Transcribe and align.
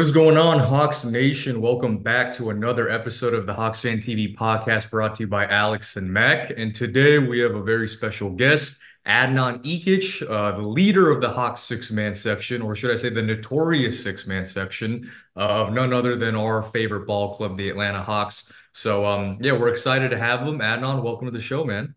What 0.00 0.06
is 0.06 0.12
going 0.12 0.38
on, 0.38 0.58
Hawks 0.58 1.04
Nation? 1.04 1.60
Welcome 1.60 1.98
back 1.98 2.32
to 2.36 2.48
another 2.48 2.88
episode 2.88 3.34
of 3.34 3.44
the 3.44 3.52
Hawks 3.52 3.80
Fan 3.80 3.98
TV 3.98 4.34
podcast 4.34 4.88
brought 4.88 5.14
to 5.16 5.24
you 5.24 5.26
by 5.26 5.44
Alex 5.44 5.96
and 5.96 6.10
Mac. 6.10 6.54
And 6.56 6.74
today 6.74 7.18
we 7.18 7.38
have 7.40 7.54
a 7.54 7.62
very 7.62 7.86
special 7.86 8.30
guest, 8.30 8.80
Adnan 9.06 9.62
Ikic, 9.62 10.26
uh, 10.26 10.52
the 10.52 10.66
leader 10.66 11.10
of 11.10 11.20
the 11.20 11.28
Hawks 11.28 11.60
six 11.60 11.90
man 11.90 12.14
section, 12.14 12.62
or 12.62 12.74
should 12.74 12.90
I 12.90 12.94
say 12.94 13.10
the 13.10 13.20
notorious 13.20 14.02
six 14.02 14.26
man 14.26 14.46
section 14.46 15.12
uh, 15.36 15.66
of 15.66 15.74
none 15.74 15.92
other 15.92 16.16
than 16.16 16.34
our 16.34 16.62
favorite 16.62 17.06
ball 17.06 17.34
club, 17.34 17.58
the 17.58 17.68
Atlanta 17.68 18.02
Hawks. 18.02 18.50
So, 18.72 19.04
um, 19.04 19.36
yeah, 19.42 19.52
we're 19.52 19.68
excited 19.68 20.12
to 20.12 20.18
have 20.18 20.40
him. 20.40 20.60
Adnan, 20.60 21.02
welcome 21.02 21.26
to 21.26 21.30
the 21.30 21.42
show, 21.42 21.62
man. 21.62 21.94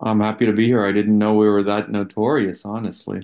I'm 0.00 0.18
happy 0.18 0.46
to 0.46 0.52
be 0.52 0.66
here. 0.66 0.84
I 0.84 0.90
didn't 0.90 1.16
know 1.16 1.34
we 1.34 1.46
were 1.46 1.62
that 1.62 1.92
notorious, 1.92 2.64
honestly. 2.64 3.22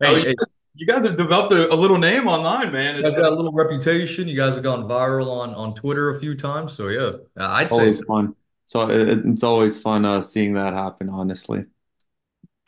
Hey, 0.00 0.20
hey 0.20 0.34
you 0.74 0.86
guys 0.86 1.04
have 1.04 1.16
developed 1.16 1.52
a, 1.52 1.72
a, 1.72 1.76
little 1.76 1.98
name 1.98 2.26
online, 2.26 2.72
man. 2.72 2.96
You 2.96 3.02
guys 3.02 3.16
got 3.16 3.32
a 3.32 3.34
little 3.34 3.52
reputation. 3.52 4.26
You 4.26 4.36
guys 4.36 4.54
have 4.54 4.64
gone 4.64 4.84
viral 4.84 5.30
on 5.30 5.54
on 5.54 5.74
Twitter 5.74 6.10
a 6.10 6.18
few 6.18 6.34
times. 6.34 6.72
So 6.72 6.88
yeah, 6.88 7.12
I'd 7.36 7.70
say 7.70 7.76
always 7.76 8.00
fun. 8.04 8.34
So 8.66 8.90
it, 8.90 9.24
it's 9.26 9.42
always 9.42 9.78
fun 9.78 10.04
uh, 10.04 10.20
seeing 10.20 10.54
that 10.54 10.74
happen. 10.74 11.08
Honestly. 11.08 11.64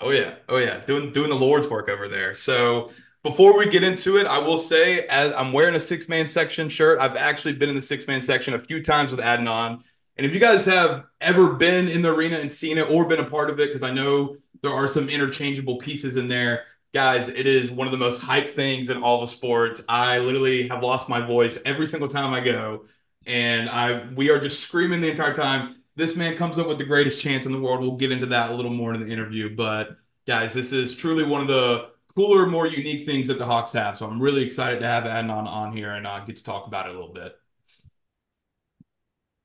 Oh 0.00 0.10
yeah, 0.10 0.36
oh 0.48 0.58
yeah, 0.58 0.84
doing 0.86 1.10
doing 1.12 1.30
the 1.30 1.36
Lord's 1.36 1.68
work 1.68 1.88
over 1.88 2.06
there. 2.08 2.32
So 2.32 2.90
before 3.24 3.58
we 3.58 3.68
get 3.68 3.82
into 3.82 4.18
it, 4.18 4.26
I 4.26 4.38
will 4.38 4.58
say 4.58 5.00
as 5.08 5.32
I'm 5.32 5.52
wearing 5.52 5.74
a 5.74 5.80
six 5.80 6.08
man 6.08 6.28
section 6.28 6.68
shirt, 6.68 7.00
I've 7.00 7.16
actually 7.16 7.54
been 7.54 7.68
in 7.68 7.74
the 7.74 7.82
six 7.82 8.06
man 8.06 8.22
section 8.22 8.54
a 8.54 8.60
few 8.60 8.82
times 8.82 9.10
with 9.10 9.20
Adnan. 9.20 9.82
And 10.16 10.24
if 10.24 10.32
you 10.32 10.40
guys 10.40 10.64
have 10.66 11.04
ever 11.20 11.54
been 11.54 11.88
in 11.88 12.02
the 12.02 12.14
arena 12.14 12.38
and 12.38 12.50
seen 12.50 12.78
it 12.78 12.88
or 12.88 13.04
been 13.04 13.20
a 13.20 13.28
part 13.28 13.50
of 13.50 13.58
it, 13.58 13.68
because 13.68 13.82
I 13.82 13.90
know 13.90 14.36
there 14.62 14.70
are 14.70 14.86
some 14.86 15.08
interchangeable 15.08 15.76
pieces 15.78 16.16
in 16.16 16.28
there 16.28 16.64
guys, 16.96 17.28
it 17.28 17.46
is 17.46 17.70
one 17.70 17.86
of 17.86 17.90
the 17.90 17.98
most 17.98 18.22
hyped 18.22 18.48
things 18.48 18.88
in 18.88 19.02
all 19.02 19.20
the 19.20 19.26
sports. 19.26 19.82
I 19.86 20.18
literally 20.18 20.66
have 20.68 20.82
lost 20.82 21.10
my 21.10 21.20
voice 21.20 21.58
every 21.66 21.86
single 21.86 22.08
time 22.08 22.32
I 22.32 22.40
go, 22.40 22.86
and 23.26 23.68
I 23.68 24.08
we 24.14 24.30
are 24.30 24.40
just 24.40 24.60
screaming 24.60 25.02
the 25.02 25.10
entire 25.10 25.34
time. 25.34 25.76
This 25.94 26.16
man 26.16 26.38
comes 26.38 26.58
up 26.58 26.66
with 26.66 26.78
the 26.78 26.84
greatest 26.84 27.20
chance 27.20 27.44
in 27.44 27.52
the 27.52 27.60
world. 27.60 27.80
We'll 27.80 27.98
get 27.98 28.12
into 28.12 28.24
that 28.28 28.50
a 28.50 28.54
little 28.54 28.70
more 28.72 28.94
in 28.94 29.00
the 29.00 29.12
interview, 29.12 29.54
but 29.54 29.98
guys, 30.26 30.54
this 30.54 30.72
is 30.72 30.94
truly 30.94 31.22
one 31.22 31.42
of 31.42 31.48
the 31.48 31.90
cooler, 32.14 32.46
more 32.46 32.66
unique 32.66 33.04
things 33.04 33.28
that 33.28 33.38
the 33.38 33.44
Hawks 33.44 33.72
have. 33.74 33.98
So 33.98 34.06
I'm 34.06 34.18
really 34.20 34.42
excited 34.42 34.80
to 34.80 34.86
have 34.86 35.04
Adnan 35.04 35.46
on 35.46 35.76
here 35.76 35.92
and 35.92 36.06
uh, 36.06 36.20
get 36.24 36.36
to 36.36 36.42
talk 36.42 36.66
about 36.66 36.86
it 36.86 36.94
a 36.94 36.98
little 36.98 37.12
bit. 37.12 37.36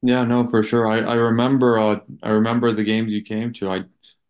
Yeah, 0.03 0.23
no, 0.23 0.47
for 0.47 0.63
sure. 0.63 0.87
I, 0.87 0.99
I 0.99 1.15
remember 1.15 1.77
uh, 1.77 1.99
I 2.23 2.29
remember 2.29 2.71
the 2.71 2.85
games 2.85 3.13
you 3.13 3.21
came 3.21 3.51
to. 3.53 3.69
I 3.69 3.83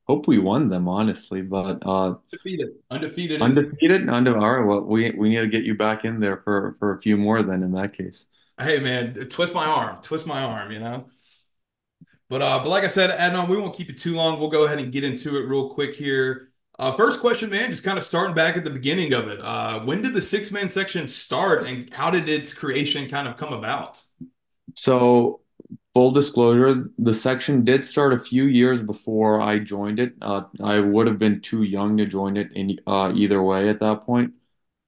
hope 0.07 0.27
we 0.27 0.39
won 0.39 0.69
them 0.69 0.87
honestly, 0.87 1.41
but 1.41 1.85
uh, 1.85 2.15
undefeated, 2.33 2.69
undefeated, 2.89 3.41
undefeated, 3.41 4.09
undefeated. 4.09 4.43
All 4.43 4.51
right, 4.51 4.65
well, 4.65 4.81
we 4.81 5.11
we 5.11 5.29
need 5.29 5.41
to 5.41 5.47
get 5.47 5.63
you 5.63 5.75
back 5.75 6.05
in 6.05 6.19
there 6.19 6.37
for 6.43 6.75
for 6.79 6.95
a 6.95 7.01
few 7.01 7.17
more 7.17 7.43
then. 7.43 7.63
In 7.63 7.71
that 7.73 7.97
case, 7.97 8.27
hey 8.59 8.79
man, 8.79 9.13
twist 9.29 9.53
my 9.53 9.65
arm, 9.65 10.01
twist 10.01 10.25
my 10.25 10.41
arm, 10.43 10.71
you 10.71 10.79
know. 10.79 11.05
But 12.29 12.41
uh, 12.41 12.59
but 12.59 12.69
like 12.69 12.83
I 12.83 12.87
said, 12.87 13.09
Adnan, 13.09 13.49
we 13.49 13.57
won't 13.57 13.75
keep 13.75 13.89
it 13.89 13.97
too 13.97 14.15
long. 14.15 14.39
We'll 14.39 14.49
go 14.49 14.63
ahead 14.63 14.79
and 14.79 14.91
get 14.91 15.03
into 15.03 15.37
it 15.37 15.47
real 15.47 15.69
quick 15.69 15.95
here. 15.95 16.51
Uh, 16.79 16.91
first 16.91 17.19
question, 17.19 17.49
man, 17.49 17.69
just 17.69 17.83
kind 17.83 17.97
of 17.97 18.03
starting 18.03 18.33
back 18.33 18.57
at 18.57 18.63
the 18.63 18.69
beginning 18.69 19.13
of 19.13 19.27
it. 19.27 19.39
Uh, 19.41 19.81
when 19.81 20.01
did 20.01 20.13
the 20.13 20.21
six 20.21 20.49
man 20.49 20.69
section 20.69 21.07
start, 21.07 21.65
and 21.65 21.93
how 21.93 22.09
did 22.09 22.27
its 22.29 22.53
creation 22.53 23.09
kind 23.09 23.27
of 23.27 23.37
come 23.37 23.53
about? 23.53 24.01
So 24.75 25.40
full 25.93 26.11
disclosure, 26.11 26.89
the 26.97 27.13
section 27.13 27.65
did 27.65 27.83
start 27.85 28.13
a 28.13 28.19
few 28.19 28.45
years 28.45 28.81
before 28.81 29.41
I 29.41 29.59
joined 29.59 29.99
it. 29.99 30.13
Uh, 30.21 30.43
I 30.63 30.79
would 30.79 31.07
have 31.07 31.19
been 31.19 31.41
too 31.41 31.63
young 31.63 31.97
to 31.97 32.05
join 32.05 32.37
it 32.37 32.51
in 32.53 32.79
uh, 32.87 33.11
either 33.15 33.41
way 33.43 33.69
at 33.69 33.79
that 33.81 34.05
point. 34.05 34.33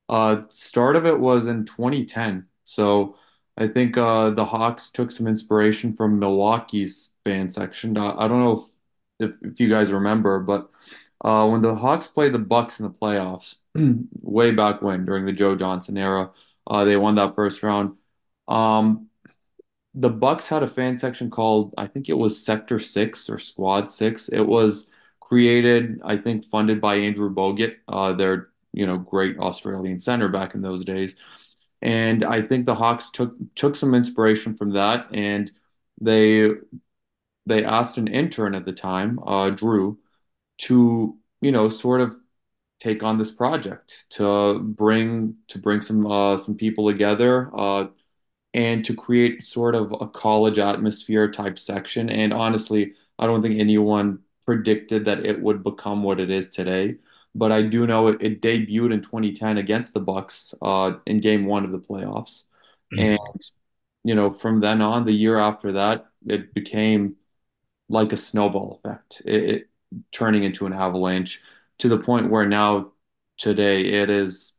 Uh, 0.09 0.41
start 0.51 0.95
of 0.95 1.05
it 1.05 1.19
was 1.19 1.47
in 1.47 1.65
2010. 1.65 2.47
So 2.65 3.17
I 3.57 3.67
think 3.67 3.97
uh, 3.97 4.31
the 4.31 4.45
Hawks 4.45 4.89
took 4.91 5.11
some 5.11 5.27
inspiration 5.27 5.95
from 5.95 6.19
Milwaukee's 6.19 7.11
fan 7.25 7.49
section. 7.49 7.97
Uh, 7.97 8.15
I 8.17 8.27
don't 8.27 8.39
know 8.41 8.65
if, 9.19 9.31
if, 9.31 9.53
if 9.53 9.59
you 9.59 9.69
guys 9.69 9.91
remember, 9.91 10.39
but 10.39 10.69
uh, 11.23 11.47
when 11.47 11.61
the 11.61 11.75
Hawks 11.75 12.07
played 12.07 12.33
the 12.33 12.39
Bucks 12.39 12.79
in 12.79 12.85
the 12.85 12.91
playoffs 12.97 13.57
way 14.21 14.51
back 14.51 14.81
when 14.81 15.05
during 15.05 15.25
the 15.25 15.33
Joe 15.33 15.55
Johnson 15.55 15.97
era, 15.97 16.31
they 16.85 16.97
won 16.97 17.15
that 17.15 17.35
first 17.35 17.63
round. 17.63 17.97
Um, 18.47 19.07
the 19.95 20.09
Bucks 20.09 20.47
had 20.47 20.63
a 20.63 20.67
fan 20.67 20.97
section 20.97 21.29
called 21.29 21.73
I 21.77 21.87
think 21.87 22.09
it 22.09 22.17
was 22.17 22.43
Sector 22.43 22.79
Six 22.79 23.29
or 23.29 23.39
Squad 23.39 23.89
Six. 23.91 24.29
It 24.29 24.41
was 24.41 24.87
created, 25.19 26.01
I 26.03 26.17
think, 26.17 26.45
funded 26.49 26.81
by 26.81 26.95
Andrew 26.95 27.33
Bogut, 27.33 27.75
uh, 27.87 28.13
their 28.13 28.49
you 28.73 28.85
know 28.87 28.97
great 28.97 29.37
Australian 29.39 29.99
center 29.99 30.29
back 30.29 30.55
in 30.55 30.61
those 30.61 30.83
days. 30.85 31.15
And 31.81 32.23
I 32.23 32.41
think 32.41 32.65
the 32.65 32.75
Hawks 32.75 33.09
took 33.11 33.35
took 33.55 33.75
some 33.75 33.93
inspiration 33.93 34.55
from 34.55 34.71
that, 34.71 35.07
and 35.13 35.51
they 36.01 36.49
they 37.45 37.63
asked 37.65 37.97
an 37.97 38.07
intern 38.07 38.55
at 38.55 38.65
the 38.65 38.73
time, 38.73 39.19
uh, 39.19 39.49
Drew, 39.49 39.99
to 40.59 41.17
you 41.41 41.51
know 41.51 41.69
sort 41.69 42.01
of 42.01 42.15
take 42.79 43.03
on 43.03 43.17
this 43.17 43.31
project 43.31 44.05
to 44.11 44.59
bring 44.59 45.35
to 45.49 45.59
bring 45.59 45.81
some 45.81 46.05
uh, 46.07 46.37
some 46.37 46.55
people 46.55 46.89
together. 46.91 47.49
And 48.53 48.85
to 48.85 48.95
create 48.95 49.43
sort 49.43 49.73
of 49.73 49.93
a 49.99 50.07
college 50.07 50.59
atmosphere 50.59 51.31
type 51.31 51.57
section. 51.57 52.09
And 52.09 52.31
honestly, 52.31 52.93
I 53.17 53.25
don't 53.25 53.41
think 53.41 53.59
anyone 53.59 54.19
predicted 54.45 55.05
that 55.05 55.25
it 55.25 55.41
would 55.41 55.63
become 55.63 56.03
what 56.03 56.19
it 56.19 56.29
is 56.29 56.49
today. 56.49 56.97
But 57.35 57.51
I 57.51 57.63
do 57.63 57.87
know 57.87 58.07
it, 58.09 58.21
it 58.21 58.41
debuted 58.41 58.93
in 58.93 59.01
2010 59.01 59.57
against 59.57 59.93
the 59.93 59.99
Bucks 59.99 60.53
uh, 60.61 60.93
in 61.07 61.19
Game 61.19 61.45
One 61.45 61.65
of 61.65 61.71
the 61.71 61.79
playoffs, 61.79 62.43
mm-hmm. 62.93 62.99
and 62.99 63.41
you 64.03 64.13
know 64.13 64.29
from 64.29 64.59
then 64.59 64.81
on, 64.81 65.05
the 65.05 65.13
year 65.13 65.39
after 65.39 65.71
that, 65.71 66.05
it 66.27 66.53
became 66.53 67.15
like 67.89 68.13
a 68.13 68.17
snowball 68.17 68.79
effect, 68.83 69.21
it, 69.25 69.43
it 69.43 69.69
turning 70.11 70.43
into 70.43 70.65
an 70.65 70.73
avalanche 70.73 71.41
to 71.79 71.89
the 71.89 71.97
point 71.97 72.29
where 72.29 72.47
now 72.47 72.91
today 73.37 73.85
it 74.01 74.09
is 74.09 74.52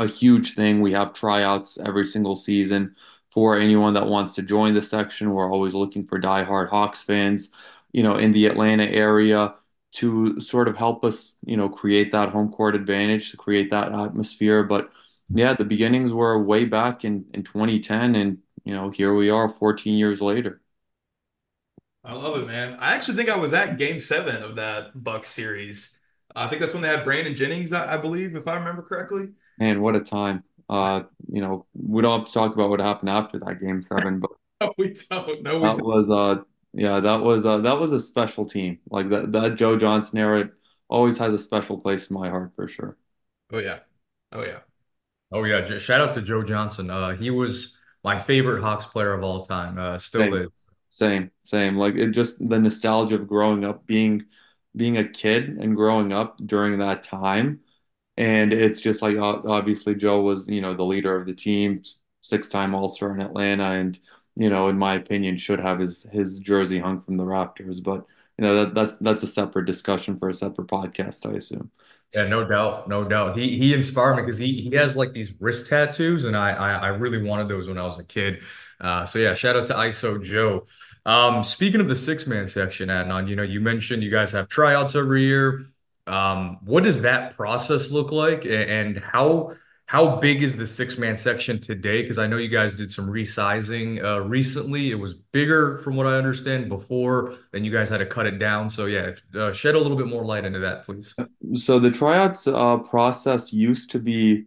a 0.00 0.08
huge 0.08 0.54
thing. 0.54 0.80
We 0.82 0.92
have 0.92 1.14
tryouts 1.14 1.78
every 1.78 2.06
single 2.06 2.36
season 2.36 2.96
for 3.32 3.58
anyone 3.58 3.94
that 3.94 4.06
wants 4.08 4.34
to 4.36 4.42
join 4.42 4.74
the 4.74 4.82
section. 4.82 5.32
We're 5.32 5.52
always 5.52 5.74
looking 5.74 6.06
for 6.06 6.20
diehard 6.20 6.70
Hawks 6.70 7.04
fans, 7.04 7.50
you 7.92 8.02
know, 8.04 8.16
in 8.16 8.32
the 8.32 8.46
Atlanta 8.46 8.84
area 8.86 9.54
to 9.92 10.40
sort 10.40 10.68
of 10.68 10.76
help 10.76 11.04
us, 11.04 11.36
you 11.44 11.56
know, 11.56 11.68
create 11.68 12.12
that 12.12 12.30
home 12.30 12.50
court 12.52 12.76
advantage, 12.76 13.30
to 13.32 13.38
create 13.38 13.70
that 13.70 13.92
atmosphere. 13.92 14.64
But 14.64 14.90
yeah, 15.30 15.54
the 15.54 15.64
beginnings 15.64 16.12
were 16.12 16.42
way 16.42 16.64
back 16.66 17.04
in, 17.04 17.26
in 17.34 17.44
2010, 17.44 18.16
and 18.16 18.38
you 18.64 18.74
know, 18.74 18.90
here 18.90 19.14
we 19.14 19.30
are 19.30 19.48
14 19.48 19.98
years 19.98 20.20
later. 20.20 20.60
I 22.04 22.14
love 22.14 22.40
it, 22.42 22.46
man. 22.46 22.74
I 22.80 22.94
actually 22.94 23.16
think 23.16 23.28
I 23.28 23.36
was 23.36 23.52
at 23.52 23.78
game 23.78 24.00
seven 24.00 24.42
of 24.42 24.56
that 24.56 25.02
Bucks 25.02 25.28
series. 25.28 25.98
I 26.34 26.48
think 26.48 26.60
that's 26.60 26.72
when 26.72 26.82
they 26.82 26.88
had 26.88 27.04
Brandon 27.04 27.34
Jennings, 27.34 27.72
I, 27.72 27.94
I 27.94 27.96
believe, 27.98 28.36
if 28.36 28.48
I 28.48 28.54
remember 28.54 28.82
correctly. 28.82 29.28
Man, 29.60 29.82
what 29.82 29.94
a 29.94 30.00
time. 30.00 30.42
Uh, 30.68 31.02
you 31.30 31.42
know, 31.42 31.66
we 31.74 32.00
don't 32.00 32.20
have 32.20 32.26
to 32.26 32.32
talk 32.32 32.54
about 32.54 32.70
what 32.70 32.80
happened 32.80 33.10
after 33.10 33.38
that 33.40 33.60
game 33.60 33.82
seven, 33.82 34.20
but 34.20 34.30
no, 34.60 34.72
we 34.78 34.94
don't. 35.10 35.42
No, 35.42 35.56
we 35.56 35.66
that 35.66 35.76
don't. 35.76 35.84
was 35.84 36.08
uh, 36.08 36.42
yeah, 36.72 37.00
that 37.00 37.20
was 37.20 37.44
uh, 37.44 37.58
that 37.58 37.78
was 37.78 37.92
a 37.92 38.00
special 38.00 38.46
team. 38.46 38.78
Like 38.88 39.10
that 39.10 39.32
that 39.32 39.56
Joe 39.56 39.76
Johnson 39.76 40.18
era 40.18 40.50
always 40.88 41.18
has 41.18 41.34
a 41.34 41.38
special 41.38 41.78
place 41.78 42.08
in 42.08 42.14
my 42.14 42.30
heart 42.30 42.52
for 42.56 42.66
sure. 42.68 42.96
Oh 43.52 43.58
yeah, 43.58 43.80
oh 44.32 44.44
yeah, 44.44 44.60
oh 45.32 45.44
yeah. 45.44 45.78
Shout 45.78 46.00
out 46.00 46.14
to 46.14 46.22
Joe 46.22 46.42
Johnson. 46.42 46.88
Uh, 46.88 47.16
he 47.16 47.30
was 47.30 47.76
my 48.02 48.18
favorite 48.18 48.62
Hawks 48.62 48.86
player 48.86 49.12
of 49.12 49.22
all 49.22 49.44
time. 49.44 49.76
Uh, 49.76 49.98
still 49.98 50.22
same, 50.22 50.34
is. 50.34 50.66
Same, 50.88 51.30
same. 51.42 51.76
Like 51.76 51.96
it 51.96 52.12
just 52.12 52.38
the 52.48 52.58
nostalgia 52.58 53.16
of 53.16 53.28
growing 53.28 53.64
up, 53.64 53.86
being 53.86 54.24
being 54.76 54.96
a 54.96 55.08
kid 55.08 55.48
and 55.48 55.76
growing 55.76 56.12
up 56.12 56.38
during 56.46 56.78
that 56.78 57.02
time 57.02 57.60
and 58.20 58.52
it's 58.52 58.80
just 58.80 59.00
like 59.00 59.16
obviously 59.16 59.94
Joe 59.94 60.20
was, 60.20 60.46
you 60.46 60.60
know, 60.60 60.74
the 60.74 60.84
leader 60.84 61.16
of 61.16 61.26
the 61.26 61.32
team, 61.32 61.80
six-time 62.20 62.74
All-Star 62.74 63.14
in 63.14 63.22
Atlanta, 63.22 63.70
and 63.70 63.98
you 64.36 64.50
know, 64.50 64.68
in 64.68 64.76
my 64.76 64.94
opinion, 64.94 65.38
should 65.38 65.58
have 65.58 65.80
his 65.80 66.02
his 66.12 66.38
jersey 66.38 66.78
hung 66.78 67.00
from 67.00 67.16
the 67.16 67.24
Raptors. 67.24 67.82
But 67.82 68.04
you 68.36 68.44
know, 68.44 68.64
that, 68.64 68.74
that's 68.74 68.98
that's 68.98 69.22
a 69.22 69.26
separate 69.26 69.64
discussion 69.64 70.18
for 70.18 70.28
a 70.28 70.34
separate 70.34 70.68
podcast, 70.68 71.26
I 71.30 71.36
assume. 71.36 71.70
Yeah, 72.14 72.28
no 72.28 72.46
doubt, 72.46 72.90
no 72.90 73.04
doubt. 73.04 73.38
He 73.38 73.56
he 73.56 73.72
inspired 73.72 74.16
me 74.16 74.22
because 74.22 74.36
he 74.36 74.60
he 74.60 74.76
has 74.76 74.98
like 74.98 75.14
these 75.14 75.32
wrist 75.40 75.70
tattoos, 75.70 76.26
and 76.26 76.36
I 76.36 76.50
I, 76.50 76.72
I 76.72 76.88
really 76.88 77.22
wanted 77.22 77.48
those 77.48 77.68
when 77.68 77.78
I 77.78 77.84
was 77.84 77.98
a 77.98 78.04
kid. 78.04 78.42
Uh, 78.82 79.06
so 79.06 79.18
yeah, 79.18 79.32
shout 79.32 79.56
out 79.56 79.66
to 79.68 79.74
ISO 79.74 80.22
Joe. 80.22 80.66
Um, 81.06 81.42
speaking 81.42 81.80
of 81.80 81.88
the 81.88 81.96
six 81.96 82.26
man 82.26 82.46
section, 82.46 82.90
Adnan, 82.90 83.30
you 83.30 83.36
know, 83.36 83.42
you 83.42 83.60
mentioned 83.60 84.02
you 84.02 84.10
guys 84.10 84.32
have 84.32 84.48
tryouts 84.48 84.94
every 84.94 85.22
year. 85.22 85.69
Um, 86.10 86.58
what 86.62 86.84
does 86.84 87.02
that 87.02 87.36
process 87.36 87.90
look 87.90 88.10
like, 88.10 88.44
and 88.44 88.98
how 88.98 89.54
how 89.86 90.16
big 90.16 90.42
is 90.42 90.56
the 90.56 90.66
six 90.66 90.98
man 90.98 91.16
section 91.16 91.60
today? 91.60 92.02
Because 92.02 92.18
I 92.18 92.26
know 92.28 92.36
you 92.36 92.48
guys 92.48 92.76
did 92.76 92.92
some 92.92 93.08
resizing 93.08 94.04
uh, 94.04 94.22
recently. 94.22 94.90
It 94.90 94.94
was 94.94 95.14
bigger, 95.14 95.78
from 95.78 95.96
what 95.96 96.06
I 96.06 96.16
understand, 96.16 96.68
before. 96.68 97.36
Then 97.50 97.64
you 97.64 97.72
guys 97.72 97.88
had 97.88 97.98
to 97.98 98.06
cut 98.06 98.26
it 98.26 98.38
down. 98.38 98.70
So 98.70 98.86
yeah, 98.86 99.06
if, 99.06 99.22
uh, 99.34 99.52
shed 99.52 99.74
a 99.74 99.78
little 99.78 99.96
bit 99.96 100.06
more 100.06 100.24
light 100.24 100.44
into 100.44 100.60
that, 100.60 100.84
please. 100.84 101.12
So 101.54 101.80
the 101.80 101.90
tryouts 101.90 102.46
uh, 102.46 102.78
process 102.78 103.52
used 103.52 103.90
to 103.90 103.98
be 103.98 104.44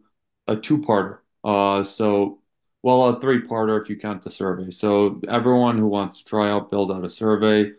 a 0.47 0.55
two 0.55 0.77
parter. 0.77 1.17
Uh, 1.43 1.83
so, 1.83 2.39
well, 2.81 3.09
a 3.09 3.19
three-parter 3.19 3.81
if 3.81 3.89
you 3.89 3.97
count 3.97 4.23
the 4.23 4.31
survey. 4.31 4.71
So 4.71 5.19
everyone 5.27 5.77
who 5.77 5.87
wants 5.87 6.19
to 6.19 6.23
try 6.23 6.51
out 6.51 6.69
fills 6.69 6.89
out 6.89 7.03
a 7.03 7.09
survey, 7.09 7.71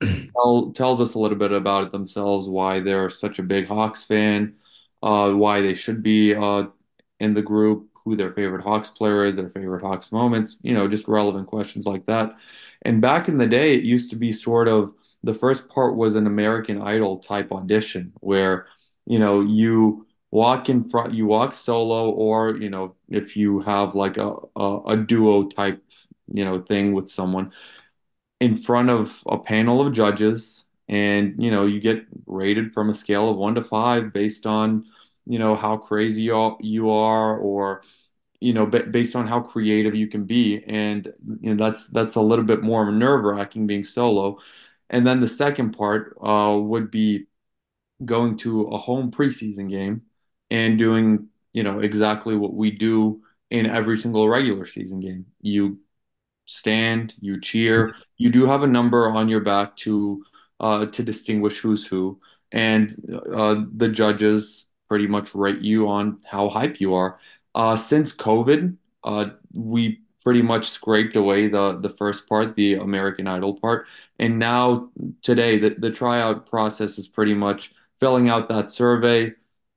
tell, 0.34 0.72
tells 0.72 1.00
us 1.00 1.14
a 1.14 1.18
little 1.18 1.38
bit 1.38 1.52
about 1.52 1.92
themselves, 1.92 2.48
why 2.48 2.80
they're 2.80 3.10
such 3.10 3.38
a 3.38 3.42
big 3.42 3.66
Hawks 3.66 4.04
fan, 4.04 4.54
uh, 5.02 5.30
why 5.30 5.60
they 5.60 5.74
should 5.74 6.02
be 6.02 6.34
uh, 6.34 6.64
in 7.20 7.34
the 7.34 7.42
group, 7.42 7.88
who 8.04 8.16
their 8.16 8.32
favorite 8.32 8.62
Hawks 8.62 8.90
player 8.90 9.24
is, 9.24 9.36
their 9.36 9.50
favorite 9.50 9.82
Hawks 9.82 10.12
moments, 10.12 10.58
you 10.62 10.74
know, 10.74 10.88
just 10.88 11.08
relevant 11.08 11.46
questions 11.46 11.86
like 11.86 12.06
that. 12.06 12.36
And 12.82 13.00
back 13.00 13.28
in 13.28 13.38
the 13.38 13.46
day, 13.46 13.74
it 13.74 13.84
used 13.84 14.10
to 14.10 14.16
be 14.16 14.32
sort 14.32 14.68
of 14.68 14.92
the 15.22 15.34
first 15.34 15.68
part 15.68 15.96
was 15.96 16.16
an 16.16 16.26
American 16.26 16.82
Idol 16.82 17.18
type 17.18 17.50
audition 17.50 18.12
where, 18.20 18.66
you 19.06 19.18
know, 19.18 19.40
you 19.40 20.06
walk 20.30 20.68
in 20.68 20.88
front, 20.88 21.14
you 21.14 21.26
walk 21.26 21.54
solo, 21.54 22.10
or, 22.10 22.56
you 22.56 22.68
know, 22.68 22.94
if 23.08 23.36
you 23.36 23.60
have 23.60 23.94
like 23.94 24.18
a, 24.18 24.34
a, 24.56 24.80
a 24.88 24.96
duo 24.98 25.44
type, 25.48 25.82
you 26.32 26.44
know, 26.44 26.60
thing 26.60 26.92
with 26.92 27.08
someone 27.08 27.52
in 28.44 28.56
front 28.56 28.90
of 28.90 29.22
a 29.26 29.38
panel 29.38 29.80
of 29.80 29.94
judges, 29.94 30.66
and 30.86 31.42
you 31.42 31.50
know 31.50 31.64
you 31.64 31.80
get 31.80 32.04
rated 32.26 32.74
from 32.74 32.90
a 32.90 32.94
scale 32.94 33.30
of 33.30 33.38
one 33.38 33.54
to 33.54 33.64
five 33.64 34.12
based 34.12 34.46
on 34.46 34.84
you 35.26 35.38
know 35.38 35.54
how 35.56 35.78
crazy 35.78 36.22
you 36.22 36.90
are 36.90 37.38
or 37.38 37.82
you 38.40 38.52
know 38.52 38.66
based 38.66 39.16
on 39.16 39.26
how 39.26 39.40
creative 39.40 39.94
you 39.94 40.08
can 40.08 40.24
be, 40.24 40.62
and 40.66 41.10
you 41.40 41.54
know 41.54 41.64
that's 41.64 41.88
that's 41.88 42.16
a 42.16 42.20
little 42.20 42.44
bit 42.44 42.62
more 42.62 42.92
nerve-wracking 42.92 43.66
being 43.66 43.84
solo. 43.84 44.38
And 44.90 45.06
then 45.06 45.20
the 45.20 45.28
second 45.28 45.72
part 45.72 46.16
uh, 46.22 46.54
would 46.60 46.90
be 46.90 47.26
going 48.04 48.36
to 48.38 48.64
a 48.64 48.78
home 48.78 49.10
preseason 49.10 49.70
game 49.70 50.02
and 50.50 50.78
doing 50.78 51.28
you 51.54 51.62
know 51.62 51.80
exactly 51.80 52.36
what 52.36 52.52
we 52.52 52.70
do 52.70 53.22
in 53.50 53.64
every 53.66 53.96
single 53.96 54.28
regular 54.28 54.66
season 54.66 55.00
game. 55.00 55.26
You 55.40 55.78
stand, 56.46 57.14
you 57.20 57.40
cheer. 57.40 57.94
You 58.16 58.30
do 58.30 58.46
have 58.46 58.62
a 58.62 58.66
number 58.66 59.08
on 59.08 59.28
your 59.28 59.40
back 59.40 59.76
to 59.78 60.24
uh, 60.60 60.86
to 60.86 61.02
distinguish 61.02 61.58
who's 61.60 61.86
who, 61.86 62.20
and 62.52 62.90
uh, 63.34 63.56
the 63.76 63.88
judges 63.88 64.66
pretty 64.88 65.06
much 65.06 65.34
rate 65.34 65.60
you 65.60 65.88
on 65.88 66.18
how 66.24 66.48
hype 66.48 66.80
you 66.80 66.94
are. 66.94 67.18
Uh, 67.54 67.76
since 67.76 68.14
COVID, 68.14 68.76
uh, 69.04 69.26
we 69.52 70.00
pretty 70.22 70.42
much 70.42 70.68
scraped 70.68 71.16
away 71.16 71.48
the 71.48 71.78
the 71.80 71.90
first 71.90 72.28
part, 72.28 72.56
the 72.56 72.74
American 72.74 73.26
Idol 73.26 73.54
part, 73.54 73.86
and 74.18 74.38
now 74.38 74.90
today 75.22 75.58
the 75.58 75.70
the 75.70 75.90
tryout 75.90 76.48
process 76.48 76.98
is 76.98 77.08
pretty 77.08 77.34
much 77.34 77.72
filling 78.00 78.28
out 78.28 78.48
that 78.48 78.70
survey 78.70 79.32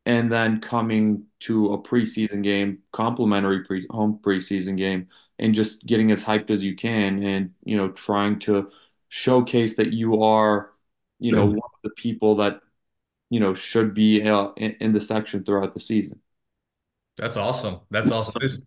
and 0.06 0.32
then 0.32 0.62
coming 0.62 1.26
to 1.42 1.74
a 1.74 1.78
preseason 1.78 2.42
game, 2.42 2.80
complimentary 2.94 3.64
pre 3.66 3.86
home 3.90 4.20
preseason 4.24 4.78
game 4.78 5.08
and 5.40 5.56
just 5.56 5.86
getting 5.86 6.12
as 6.12 6.24
hyped 6.24 6.50
as 6.52 6.64
you 6.64 6.76
can 6.76 7.24
and 7.24 7.54
you 7.64 7.78
know 7.78 7.90
trying 7.90 8.40
to 8.40 8.72
showcase 9.10 9.76
that 9.78 9.94
you 9.94 10.24
are 10.24 10.72
you 11.20 11.32
know 11.32 11.46
one 11.46 11.58
of 11.58 11.80
the 11.84 11.90
people 11.92 12.36
that 12.36 12.62
you 13.30 13.40
know 13.40 13.54
should 13.54 13.94
be 13.94 14.22
uh, 14.28 14.50
in, 14.58 14.72
in 14.80 14.94
the 14.94 15.02
section 15.02 15.44
throughout 15.44 15.74
the 15.74 15.80
season. 15.80 16.20
That's 17.18 17.38
awesome. 17.38 17.80
That's 17.90 18.12
awesome. 18.12 18.34
This 18.40 18.62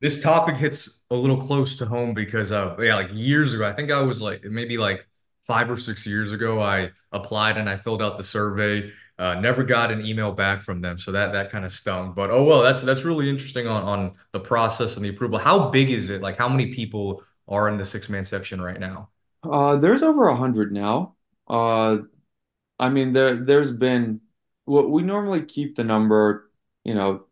this 0.00 0.22
topic 0.22 0.56
hits 0.56 1.02
a 1.10 1.14
little 1.14 1.38
close 1.38 1.76
to 1.76 1.86
home 1.86 2.14
because 2.14 2.52
uh 2.52 2.76
yeah, 2.78 2.96
like 2.96 3.10
years 3.12 3.54
ago, 3.54 3.66
I 3.68 3.72
think 3.72 3.90
I 3.90 4.00
was 4.02 4.22
like 4.22 4.44
maybe 4.44 4.78
like 4.78 5.06
five 5.42 5.70
or 5.70 5.76
six 5.76 6.06
years 6.06 6.32
ago, 6.32 6.60
I 6.60 6.90
applied 7.12 7.56
and 7.56 7.68
I 7.68 7.76
filled 7.76 8.02
out 8.02 8.18
the 8.18 8.24
survey. 8.24 8.90
Uh, 9.18 9.34
never 9.34 9.64
got 9.64 9.90
an 9.90 10.04
email 10.04 10.32
back 10.32 10.60
from 10.62 10.82
them, 10.82 10.98
so 10.98 11.12
that 11.12 11.32
that 11.32 11.50
kind 11.50 11.64
of 11.64 11.72
stung. 11.72 12.12
But 12.14 12.30
oh 12.30 12.44
well, 12.44 12.62
that's 12.62 12.82
that's 12.82 13.04
really 13.04 13.30
interesting 13.30 13.66
on 13.66 13.82
on 13.82 14.14
the 14.32 14.40
process 14.40 14.96
and 14.96 15.04
the 15.04 15.08
approval. 15.10 15.38
How 15.38 15.70
big 15.70 15.90
is 15.90 16.10
it? 16.10 16.20
Like 16.20 16.36
how 16.36 16.48
many 16.48 16.74
people 16.74 17.22
are 17.48 17.68
in 17.68 17.78
the 17.78 17.84
six 17.84 18.08
man 18.10 18.24
section 18.26 18.60
right 18.60 18.78
now? 18.78 19.08
Uh, 19.42 19.76
there's 19.76 20.02
over 20.02 20.26
a 20.28 20.36
hundred 20.36 20.72
now. 20.72 21.14
Uh, 21.48 21.98
I 22.80 22.90
mean 22.90 23.12
there 23.12 23.36
there's 23.36 23.72
been 23.72 24.20
what 24.66 24.90
we 24.90 25.02
normally 25.02 25.44
keep 25.44 25.76
the 25.76 25.84
number, 25.84 26.50
you 26.84 26.94
know, 26.94 27.26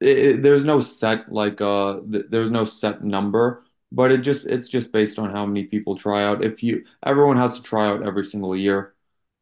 it, 0.00 0.18
it- 0.18 0.42
there's 0.42 0.64
no 0.64 0.80
set 0.80 1.32
like 1.32 1.60
uh 1.62 2.00
th 2.12 2.26
there's 2.30 2.50
no 2.50 2.64
set 2.64 3.04
number, 3.04 3.64
but 3.92 4.12
it 4.12 4.18
just 4.20 4.46
it's 4.46 4.68
just 4.70 4.92
based 4.92 5.18
on 5.20 5.30
how 5.30 5.46
many 5.46 5.64
people 5.66 5.96
try 5.96 6.24
out. 6.24 6.44
If 6.44 6.62
you 6.64 6.84
everyone 7.04 7.38
has 7.38 7.56
to 7.58 7.62
try 7.64 7.86
out 7.88 8.04
every 8.06 8.24
single 8.26 8.56
year, 8.56 8.94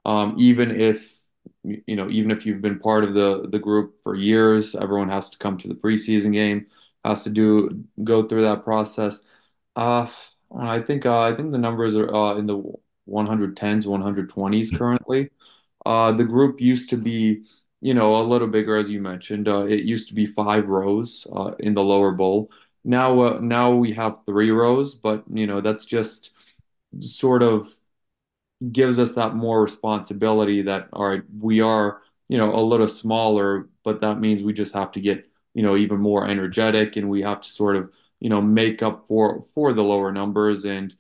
um, 0.07 0.37
even 0.39 0.73
if 0.81 1.20
you 1.65 1.97
know 1.97 2.09
even 2.11 2.31
if 2.31 2.47
you've 2.47 2.63
been 2.63 2.79
part 2.79 3.05
of 3.05 3.15
the 3.15 3.49
the 3.51 3.59
group 3.59 3.97
for 4.03 4.15
years, 4.15 4.75
everyone 4.75 5.09
has 5.09 5.31
to 5.31 5.39
come 5.39 5.59
to 5.59 5.69
the 5.69 5.75
preseason 5.75 6.33
game, 6.33 6.67
has 7.05 7.25
to 7.25 7.31
do 7.31 7.85
go 8.05 8.27
through 8.27 8.43
that 8.43 8.65
process. 8.65 9.23
Uh, 9.77 10.07
I 10.57 10.81
think 10.81 11.07
uh, 11.07 11.21
I 11.21 11.35
think 11.35 11.53
the 11.53 11.59
numbers 11.59 11.95
are 11.97 12.13
uh, 12.15 12.37
in 12.37 12.47
the 12.47 12.63
110s, 13.09 13.87
120s 13.87 14.71
currently. 14.77 15.31
Uh, 15.87 16.13
the 16.13 16.25
group 16.25 16.61
used 16.61 16.91
to 16.91 16.97
be, 16.97 17.45
you 17.81 17.95
know, 17.95 18.17
a 18.17 18.23
little 18.23 18.49
bigger, 18.49 18.77
as 18.77 18.91
you 18.91 19.01
mentioned. 19.01 19.49
Uh, 19.49 19.65
it 19.67 19.85
used 19.85 20.09
to 20.09 20.15
be 20.15 20.27
five 20.27 20.69
rows 20.69 21.27
uh, 21.35 21.53
in 21.59 21.75
the 21.75 21.83
lower 21.83 22.13
bowl. 22.13 22.51
Now, 22.85 23.21
uh, 23.21 23.39
now 23.41 23.73
we 23.73 23.93
have 23.93 24.19
three 24.27 24.51
rows, 24.51 24.95
but 24.95 25.25
you 25.33 25.47
know, 25.47 25.61
that's 25.61 25.85
just 25.85 26.33
sort 27.01 27.43
of 27.43 27.69
gives 28.73 28.99
us 28.99 29.15
that 29.15 29.35
more 29.35 29.63
responsibility 29.63 30.63
that, 30.63 30.89
all 30.93 31.09
right, 31.09 31.23
we 31.39 31.61
are, 31.61 32.03
you 32.29 32.39
know, 32.39 32.55
a 32.55 32.61
little 32.61 32.89
smaller, 32.89 33.69
but 33.85 34.01
that 34.03 34.21
means 34.21 34.43
we 34.43 34.53
just 34.53 34.75
have 34.75 34.93
to 34.93 35.01
get, 35.01 35.29
you 35.55 35.63
know, 35.63 35.77
even 35.77 35.99
more 35.99 36.27
energetic 36.27 36.97
and 36.97 37.09
we 37.09 37.23
have 37.23 37.41
to 37.41 37.49
sort 37.49 37.77
of, 37.77 37.91
you 38.21 38.29
know, 38.29 38.41
make 38.43 38.83
up 38.83 39.07
for 39.09 39.47
for 39.55 39.73
the 39.73 39.83
lower 39.83 40.13
numbers 40.13 40.65
and, 40.65 40.95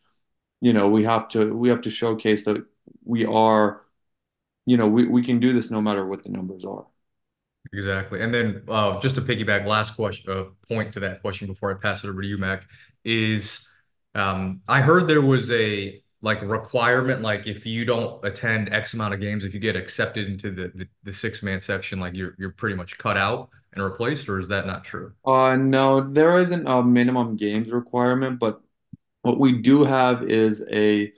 you 0.60 0.72
know, 0.72 0.88
we 0.88 1.04
have 1.04 1.28
to 1.28 1.54
we 1.54 1.68
have 1.68 1.82
to 1.82 1.90
showcase 1.90 2.44
that 2.44 2.64
we 3.04 3.24
are 3.26 3.82
you 4.66 4.76
know, 4.76 4.86
we, 4.86 5.06
we 5.06 5.22
can 5.24 5.40
do 5.40 5.52
this 5.52 5.70
no 5.70 5.80
matter 5.80 6.06
what 6.06 6.22
the 6.22 6.28
numbers 6.28 6.64
are. 6.64 6.86
Exactly. 7.72 8.20
And 8.20 8.32
then 8.32 8.62
uh, 8.68 9.00
just 9.00 9.14
to 9.16 9.20
piggyback, 9.20 9.66
last 9.66 9.96
question, 9.96 10.30
uh, 10.30 10.44
point 10.68 10.92
to 10.94 11.00
that 11.00 11.20
question 11.22 11.46
before 11.46 11.70
I 11.70 11.74
pass 11.74 12.04
it 12.04 12.08
over 12.08 12.22
to 12.22 12.28
you, 12.28 12.38
Mac, 12.38 12.66
is 13.04 13.68
um, 14.14 14.60
I 14.68 14.80
heard 14.80 15.08
there 15.08 15.22
was 15.22 15.50
a 15.50 16.02
like 16.22 16.42
requirement, 16.42 17.22
like 17.22 17.46
if 17.46 17.64
you 17.64 17.84
don't 17.84 18.22
attend 18.24 18.72
X 18.72 18.94
amount 18.94 19.14
of 19.14 19.20
games, 19.20 19.44
if 19.44 19.54
you 19.54 19.60
get 19.60 19.76
accepted 19.76 20.28
into 20.28 20.50
the 20.50 20.72
the, 20.74 20.88
the 21.02 21.12
six 21.12 21.42
man 21.42 21.60
section, 21.60 21.98
like 22.00 22.14
you're 22.14 22.34
you're 22.38 22.50
pretty 22.50 22.76
much 22.76 22.98
cut 22.98 23.16
out 23.16 23.50
and 23.72 23.82
replaced, 23.82 24.28
or 24.28 24.38
is 24.38 24.48
that 24.48 24.66
not 24.66 24.84
true? 24.84 25.12
Uh, 25.24 25.56
no, 25.56 26.00
there 26.00 26.36
isn't 26.38 26.66
a 26.66 26.82
minimum 26.82 27.36
games 27.36 27.70
requirement, 27.70 28.38
but 28.38 28.60
what 29.22 29.38
we 29.38 29.60
do 29.60 29.84
have 29.84 30.22
is 30.24 30.64
a 30.70 31.12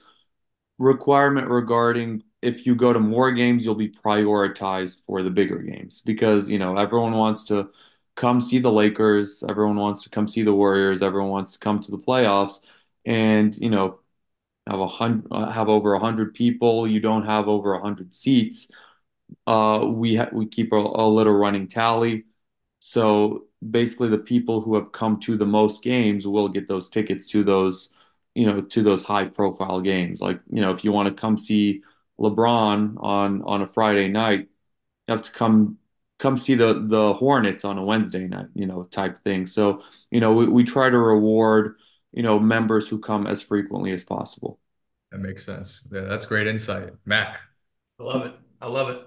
requirement 0.78 1.48
regarding 1.48 2.22
if 2.42 2.66
you 2.66 2.74
go 2.74 2.92
to 2.92 2.98
more 2.98 3.32
games, 3.32 3.64
you'll 3.64 3.76
be 3.76 3.88
prioritized 3.88 4.98
for 5.06 5.22
the 5.22 5.30
bigger 5.30 5.58
games 5.58 6.00
because, 6.04 6.50
you 6.50 6.58
know, 6.58 6.76
everyone 6.76 7.12
wants 7.12 7.44
to 7.44 7.70
come 8.16 8.40
see 8.40 8.58
the 8.58 8.72
Lakers, 8.72 9.44
everyone 9.48 9.76
wants 9.76 10.02
to 10.02 10.10
come 10.10 10.26
see 10.26 10.42
the 10.42 10.52
Warriors, 10.52 11.02
everyone 11.02 11.30
wants 11.30 11.52
to 11.52 11.58
come 11.60 11.80
to 11.80 11.90
the 11.92 11.98
playoffs, 11.98 12.58
and, 13.06 13.56
you 13.56 13.70
know, 13.70 14.00
have 14.66 14.80
a 14.80 14.86
hundred, 14.86 15.32
have 15.32 15.68
over 15.68 15.94
a 15.94 16.00
hundred 16.00 16.34
people, 16.34 16.86
you 16.88 17.00
don't 17.00 17.26
have 17.26 17.48
over 17.48 17.74
a 17.74 17.80
hundred 17.80 18.14
seats. 18.14 18.68
Uh, 19.46 19.86
we 19.86 20.16
ha 20.16 20.28
we 20.32 20.46
keep 20.46 20.72
a, 20.72 20.76
a 20.76 21.06
little 21.08 21.32
running 21.32 21.68
tally. 21.68 22.24
So 22.80 23.46
basically, 23.70 24.08
the 24.08 24.18
people 24.18 24.60
who 24.60 24.74
have 24.74 24.92
come 24.92 25.20
to 25.20 25.36
the 25.36 25.46
most 25.46 25.82
games 25.82 26.26
will 26.26 26.48
get 26.48 26.68
those 26.68 26.88
tickets 26.90 27.28
to 27.28 27.44
those, 27.44 27.90
you 28.34 28.46
know, 28.46 28.60
to 28.60 28.82
those 28.82 29.02
high 29.04 29.26
profile 29.26 29.80
games. 29.80 30.20
Like, 30.20 30.40
you 30.50 30.60
know, 30.60 30.72
if 30.72 30.84
you 30.84 30.92
want 30.92 31.08
to 31.08 31.14
come 31.14 31.38
see 31.38 31.82
LeBron 32.20 32.96
on 33.02 33.42
on 33.42 33.62
a 33.62 33.66
Friday 33.68 34.08
night, 34.08 34.48
you 35.08 35.12
have 35.14 35.22
to 35.22 35.32
come 35.32 35.78
come 36.18 36.36
see 36.36 36.54
the 36.54 36.84
the 36.88 37.14
Hornets 37.14 37.64
on 37.64 37.78
a 37.78 37.84
Wednesday 37.84 38.26
night, 38.28 38.46
you 38.54 38.66
know, 38.66 38.84
type 38.84 39.18
thing. 39.18 39.46
So, 39.46 39.82
you 40.10 40.20
know, 40.20 40.32
we, 40.34 40.46
we 40.46 40.64
try 40.64 40.90
to 40.90 40.98
reward, 40.98 41.76
you 42.12 42.22
know, 42.22 42.38
members 42.38 42.88
who 42.88 42.98
come 42.98 43.26
as 43.26 43.42
frequently 43.42 43.92
as 43.92 44.04
possible. 44.04 44.58
That 45.10 45.18
makes 45.18 45.44
sense. 45.44 45.80
Yeah, 45.92 46.02
that's 46.02 46.26
great 46.26 46.46
insight, 46.46 46.90
Mac. 47.04 47.38
I 48.00 48.02
love 48.02 48.26
it. 48.26 48.34
I 48.60 48.68
love 48.68 48.88
it. 48.90 49.02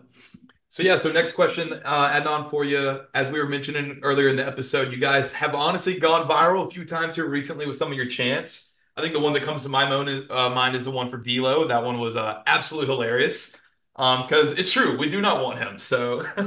So 0.68 0.84
yeah, 0.84 0.98
so 0.98 1.12
next 1.12 1.34
question, 1.34 1.72
uh, 1.72 2.10
adding 2.12 2.28
on 2.28 2.44
for 2.44 2.66
you, 2.66 3.00
as 3.14 3.32
we 3.32 3.40
were 3.40 3.48
mentioning 3.48 4.00
earlier 4.04 4.28
in 4.28 4.36
the 4.36 4.46
episode, 4.46 4.92
you 4.92 4.98
guys 4.98 5.32
have 5.32 5.56
honestly 5.56 5.98
gone 5.98 6.28
viral 6.28 6.66
a 6.66 6.70
few 6.70 6.84
times 6.84 7.16
here 7.16 7.30
recently 7.30 7.66
with 7.66 7.78
some 7.78 7.90
of 7.90 7.98
your 7.98 8.08
chants. 8.08 8.74
I 8.98 9.02
think 9.02 9.14
the 9.14 9.22
one 9.22 9.34
that 9.34 9.44
comes 9.44 9.64
to 9.64 9.70
my 9.70 9.88
mind 9.88 10.10
is, 10.10 10.22
uh, 10.30 10.50
mind 10.50 10.76
is 10.76 10.84
the 10.84 10.92
one 10.92 11.08
for 11.08 11.18
D'Lo. 11.18 11.68
That 11.68 11.84
one 11.84 12.00
was 12.00 12.18
uh, 12.18 12.42
absolutely 12.46 12.94
hilarious. 12.94 13.56
Um, 13.98 14.24
because 14.28 14.52
it's 14.54 14.72
true, 14.74 14.98
we 14.98 15.10
do 15.10 15.22
not 15.22 15.42
want 15.42 15.58
him. 15.60 15.80
So, 15.80 16.20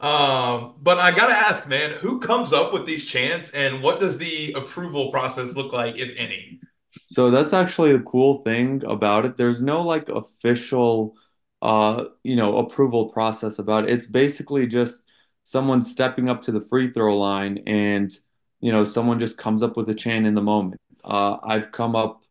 um, 0.00 0.74
but 0.80 0.98
I 0.98 1.12
gotta 1.14 1.32
ask, 1.32 1.68
man, 1.68 1.98
who 1.98 2.18
comes 2.18 2.52
up 2.52 2.72
with 2.72 2.84
these 2.84 3.06
chants, 3.06 3.50
and 3.50 3.80
what 3.82 4.00
does 4.00 4.18
the 4.18 4.52
approval 4.54 5.10
process 5.12 5.54
look 5.54 5.72
like, 5.72 5.96
if 5.96 6.10
any? 6.16 6.60
So 7.06 7.30
that's 7.30 7.52
actually 7.52 7.92
the 7.96 8.02
cool 8.02 8.42
thing 8.42 8.82
about 8.84 9.24
it. 9.24 9.36
There's 9.36 9.62
no 9.62 9.82
like 9.82 10.08
official 10.08 11.16
uh, 11.62 12.04
you 12.22 12.36
know, 12.36 12.58
approval 12.58 13.08
process 13.10 13.58
about 13.58 13.84
it. 13.84 13.90
It's 13.90 14.06
basically 14.06 14.66
just 14.66 15.02
someone 15.44 15.82
stepping 15.82 16.28
up 16.28 16.40
to 16.42 16.52
the 16.52 16.60
free 16.60 16.92
throw 16.92 17.18
line 17.18 17.58
and 17.66 18.16
you 18.60 18.70
know 18.72 18.84
someone 18.84 19.18
just 19.18 19.38
comes 19.38 19.62
up 19.62 19.76
with 19.76 19.88
a 19.90 19.94
chant 19.94 20.26
in 20.26 20.34
the 20.34 20.42
moment. 20.42 20.80
Uh, 21.04 21.36
I've 21.42 21.72
come 21.72 21.96
up 21.96 22.22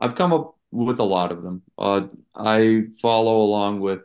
I've 0.00 0.14
come 0.14 0.32
up 0.32 0.53
with 0.74 0.98
a 1.00 1.04
lot 1.04 1.32
of 1.32 1.42
them. 1.42 1.62
Uh, 1.78 2.08
I 2.34 2.84
follow 3.00 3.42
along 3.42 3.80
with 3.80 4.02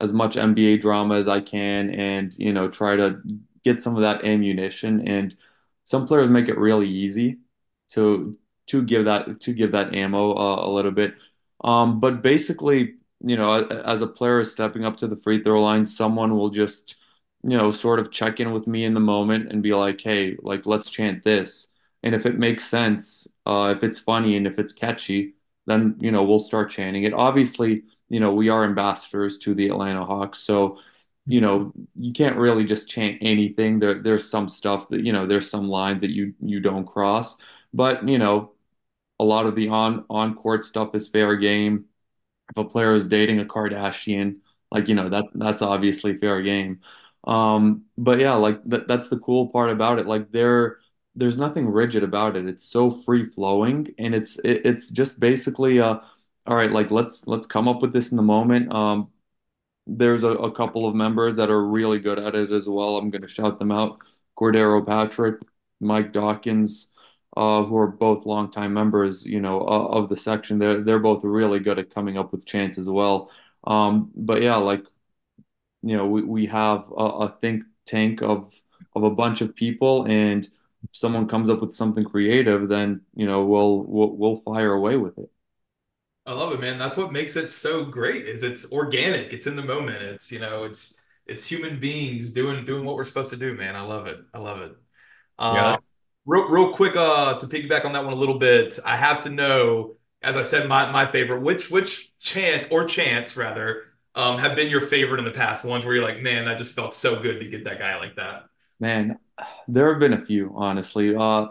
as 0.00 0.12
much 0.12 0.36
NBA 0.36 0.76
drama 0.76 1.16
as 1.16 1.28
I 1.28 1.40
can 1.40 1.90
and 1.90 2.34
you 2.38 2.52
know 2.52 2.68
try 2.68 2.96
to 2.96 3.20
get 3.64 3.80
some 3.80 3.96
of 3.96 4.02
that 4.02 4.24
ammunition 4.24 5.06
and 5.08 5.36
some 5.84 6.06
players 6.06 6.28
make 6.30 6.48
it 6.48 6.58
really 6.58 6.88
easy 6.88 7.38
to 7.90 8.36
to 8.68 8.82
give 8.82 9.04
that 9.06 9.40
to 9.40 9.52
give 9.54 9.72
that 9.72 9.94
ammo 9.94 10.34
uh, 10.36 10.66
a 10.66 10.70
little 10.70 10.90
bit. 10.90 11.14
Um, 11.64 12.00
but 12.00 12.22
basically, 12.22 12.94
you 13.20 13.36
know, 13.36 13.54
as 13.54 14.02
a 14.02 14.06
player 14.06 14.40
is 14.40 14.52
stepping 14.52 14.84
up 14.84 14.96
to 14.98 15.06
the 15.06 15.16
free 15.16 15.42
throw 15.42 15.62
line, 15.62 15.86
someone 15.86 16.36
will 16.36 16.50
just, 16.50 16.96
you 17.42 17.56
know, 17.56 17.70
sort 17.70 17.98
of 18.00 18.10
check 18.10 18.40
in 18.40 18.52
with 18.52 18.66
me 18.66 18.84
in 18.84 18.94
the 18.94 19.00
moment 19.00 19.50
and 19.52 19.62
be 19.62 19.74
like, 19.74 20.00
"Hey, 20.00 20.36
like 20.42 20.66
let's 20.66 20.90
chant 20.90 21.24
this." 21.24 21.68
And 22.02 22.14
if 22.14 22.26
it 22.26 22.38
makes 22.38 22.64
sense, 22.64 23.26
uh, 23.46 23.74
if 23.76 23.82
it's 23.82 23.98
funny 24.00 24.36
and 24.36 24.46
if 24.46 24.58
it's 24.58 24.72
catchy, 24.72 25.34
then 25.66 25.96
you 26.00 26.10
know 26.10 26.24
we'll 26.24 26.38
start 26.38 26.70
chanting 26.70 27.04
it. 27.04 27.12
Obviously, 27.14 27.84
you 28.08 28.20
know 28.20 28.32
we 28.34 28.48
are 28.48 28.64
ambassadors 28.64 29.38
to 29.38 29.54
the 29.54 29.68
Atlanta 29.68 30.04
Hawks, 30.04 30.38
so 30.40 30.78
you 31.26 31.40
know 31.40 31.72
you 31.96 32.12
can't 32.12 32.36
really 32.36 32.64
just 32.64 32.88
chant 32.88 33.18
anything. 33.20 33.78
There, 33.80 34.02
there's 34.02 34.28
some 34.30 34.48
stuff 34.48 34.88
that 34.90 35.04
you 35.04 35.12
know 35.12 35.26
there's 35.26 35.50
some 35.50 35.68
lines 35.68 36.02
that 36.02 36.10
you 36.10 36.34
you 36.40 36.60
don't 36.60 36.86
cross, 36.86 37.36
but 37.74 38.08
you 38.08 38.18
know 38.18 38.52
a 39.18 39.24
lot 39.24 39.46
of 39.46 39.54
the 39.56 39.68
on 39.68 40.04
on 40.10 40.34
court 40.34 40.64
stuff 40.64 40.94
is 40.94 41.08
fair 41.08 41.36
game. 41.36 41.86
If 42.50 42.56
a 42.56 42.64
player 42.64 42.94
is 42.94 43.08
dating 43.08 43.40
a 43.40 43.44
Kardashian, 43.44 44.38
like 44.70 44.88
you 44.88 44.94
know 44.94 45.08
that 45.10 45.24
that's 45.34 45.62
obviously 45.62 46.16
fair 46.16 46.42
game. 46.42 46.80
Um, 47.24 47.84
but 47.98 48.20
yeah, 48.20 48.34
like 48.34 48.62
that 48.66 48.88
that's 48.88 49.08
the 49.08 49.18
cool 49.18 49.48
part 49.48 49.70
about 49.70 49.98
it. 49.98 50.06
Like 50.06 50.30
there 50.32 50.78
there's 51.16 51.38
nothing 51.38 51.66
rigid 51.68 52.02
about 52.02 52.36
it. 52.36 52.46
It's 52.48 52.64
so 52.64 52.90
free 52.90 53.26
flowing, 53.30 53.94
and 53.98 54.14
it's 54.14 54.38
it, 54.40 54.62
it's 54.64 54.90
just 54.90 55.20
basically 55.20 55.80
uh 55.80 55.98
all 56.46 56.56
right. 56.56 56.70
Like 56.72 56.90
let's 56.90 57.26
let's 57.26 57.46
come 57.46 57.68
up 57.68 57.82
with 57.82 57.92
this 57.92 58.10
in 58.10 58.16
the 58.16 58.22
moment. 58.22 58.72
Um, 58.72 59.10
there's 59.86 60.24
a, 60.24 60.30
a 60.30 60.52
couple 60.52 60.86
of 60.88 60.94
members 60.94 61.36
that 61.36 61.50
are 61.50 61.64
really 61.64 61.98
good 62.00 62.18
at 62.18 62.34
it 62.34 62.50
as 62.52 62.68
well. 62.68 62.96
I'm 62.96 63.10
going 63.10 63.22
to 63.22 63.28
shout 63.28 63.58
them 63.58 63.70
out. 63.72 63.98
Cordero 64.38 64.84
Patrick, 64.86 65.40
Mike 65.80 66.12
Dawkins 66.12 66.88
uh, 67.36 67.62
who 67.64 67.76
are 67.76 67.86
both 67.86 68.26
longtime 68.26 68.72
members, 68.72 69.24
you 69.24 69.40
know, 69.40 69.60
uh, 69.60 69.88
of 69.88 70.08
the 70.08 70.16
section. 70.16 70.58
They're 70.58 70.82
they're 70.82 70.98
both 70.98 71.22
really 71.24 71.60
good 71.60 71.78
at 71.78 71.94
coming 71.94 72.16
up 72.18 72.32
with 72.32 72.46
chants 72.46 72.78
as 72.78 72.88
well. 72.88 73.30
Um, 73.64 74.10
but 74.16 74.42
yeah, 74.42 74.56
like 74.56 74.84
you 75.82 75.96
know, 75.96 76.06
we, 76.06 76.22
we 76.22 76.46
have 76.46 76.84
a, 76.96 77.04
a 77.04 77.36
think 77.40 77.64
tank 77.86 78.22
of 78.22 78.54
of 78.94 79.02
a 79.04 79.10
bunch 79.10 79.40
of 79.42 79.54
people, 79.54 80.04
and 80.06 80.48
if 80.90 80.96
someone 80.96 81.28
comes 81.28 81.50
up 81.50 81.60
with 81.60 81.74
something 81.74 82.04
creative, 82.04 82.68
then 82.68 83.02
you 83.14 83.26
know 83.26 83.44
we'll 83.46 83.82
we'll, 83.84 84.16
we'll 84.16 84.36
fire 84.42 84.72
away 84.72 84.96
with 84.96 85.18
it. 85.18 85.30
I 86.26 86.32
love 86.32 86.52
it, 86.52 86.60
man. 86.60 86.78
That's 86.78 86.96
what 86.96 87.12
makes 87.12 87.36
it 87.36 87.50
so 87.50 87.84
great. 87.84 88.26
Is 88.26 88.42
it's 88.42 88.70
organic. 88.72 89.32
It's 89.32 89.46
in 89.46 89.54
the 89.56 89.62
moment. 89.62 90.02
It's 90.02 90.32
you 90.32 90.38
know, 90.40 90.64
it's 90.64 90.94
it's 91.26 91.46
human 91.46 91.78
beings 91.80 92.32
doing 92.32 92.64
doing 92.64 92.84
what 92.84 92.96
we're 92.96 93.04
supposed 93.04 93.30
to 93.30 93.36
do, 93.36 93.54
man. 93.54 93.76
I 93.76 93.82
love 93.82 94.06
it. 94.06 94.18
I 94.34 94.38
love 94.38 94.60
it. 94.62 94.76
Yeah, 95.48 95.72
Uh, 95.72 95.78
Real, 96.26 96.48
real 96.50 96.72
quick, 96.74 96.96
uh, 96.96 97.38
to 97.38 97.46
piggyback 97.48 97.84
on 97.86 97.92
that 97.94 98.04
one 98.04 98.12
a 98.14 98.16
little 98.16 98.38
bit, 98.38 98.78
I 98.86 98.96
have 98.96 99.22
to 99.22 99.30
know, 99.30 99.96
as 100.22 100.36
I 100.36 100.42
said, 100.44 100.68
my 100.68 100.90
my 100.92 101.06
favorite, 101.06 101.42
which 101.42 101.70
which 101.70 102.12
chant 102.20 102.68
or 102.72 102.84
chants 102.86 103.36
rather, 103.36 103.84
um, 104.14 104.38
have 104.38 104.56
been 104.56 104.70
your 104.70 104.82
favorite 104.82 105.18
in 105.20 105.24
the 105.26 105.32
past, 105.32 105.64
ones 105.64 105.86
where 105.86 105.94
you're 105.96 106.04
like, 106.04 106.22
man, 106.22 106.46
that 106.46 106.58
just 106.58 106.74
felt 106.74 106.94
so 106.94 107.20
good 107.22 107.40
to 107.40 107.48
get 107.48 107.64
that 107.64 107.78
guy 107.80 107.98
like 107.98 108.16
that. 108.16 108.46
Man, 108.80 109.18
there 109.68 109.90
have 109.90 110.00
been 110.00 110.12
a 110.12 110.24
few, 110.24 110.52
honestly. 110.54 111.14
Uh, 111.14 111.48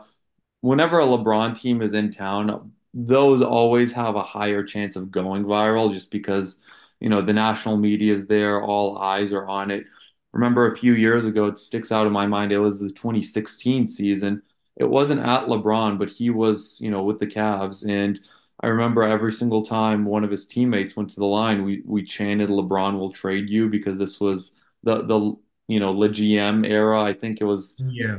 whenever 0.62 1.00
a 1.00 1.06
LeBron 1.06 1.60
team 1.60 1.82
is 1.82 1.94
in 1.94 2.12
town, 2.12 2.74
those 2.94 3.42
always 3.42 3.92
have 3.94 4.15
a 4.15 4.24
higher 4.24 4.63
chance 4.63 4.96
of 4.96 5.12
going 5.12 5.44
viral 5.46 5.92
just 5.94 6.12
because, 6.12 6.58
you 7.00 7.10
know, 7.10 7.22
the 7.22 7.34
national 7.34 7.77
media 7.77 8.13
is 8.13 8.27
there, 8.27 8.62
all 8.62 8.98
eyes 8.98 9.34
are 9.34 9.48
on 9.48 9.72
it. 9.72 9.86
Remember 10.34 10.72
a 10.72 10.77
few 10.77 10.94
years 10.94 11.25
ago, 11.25 11.48
it 11.48 11.58
sticks 11.58 11.92
out 11.92 12.08
in 12.08 12.13
my 12.13 12.25
mind. 12.27 12.51
It 12.51 12.60
was 12.60 12.80
the 12.80 12.89
2016 12.89 13.88
season. 13.88 14.42
It 14.77 14.86
wasn't 14.86 15.22
at 15.22 15.48
LeBron, 15.48 15.98
but 16.00 16.10
he 16.10 16.30
was, 16.30 16.80
you 16.82 16.92
know, 16.92 17.04
with 17.04 17.20
the 17.20 17.27
Cavs. 17.27 17.88
And 17.89 18.20
I 18.62 18.68
remember 18.68 19.04
every 19.04 19.32
single 19.32 19.63
time 19.63 20.06
one 20.06 20.24
of 20.24 20.32
his 20.32 20.46
teammates 20.46 20.96
went 20.96 21.10
to 21.12 21.15
the 21.20 21.25
line, 21.25 21.63
we 21.63 21.82
we 21.86 22.04
chanted 22.04 22.50
LeBron 22.50 23.00
will 23.00 23.12
trade 23.12 23.50
you 23.50 23.70
because 23.70 23.98
this 23.98 24.20
was 24.20 24.54
the 24.84 25.04
the 25.04 25.36
you 25.67 25.79
know, 25.79 26.00
the 26.00 26.10
GM 26.10 26.65
era. 26.65 27.01
I 27.03 27.13
think 27.13 27.41
it 27.41 27.45
was 27.45 27.77
yeah, 27.77 28.17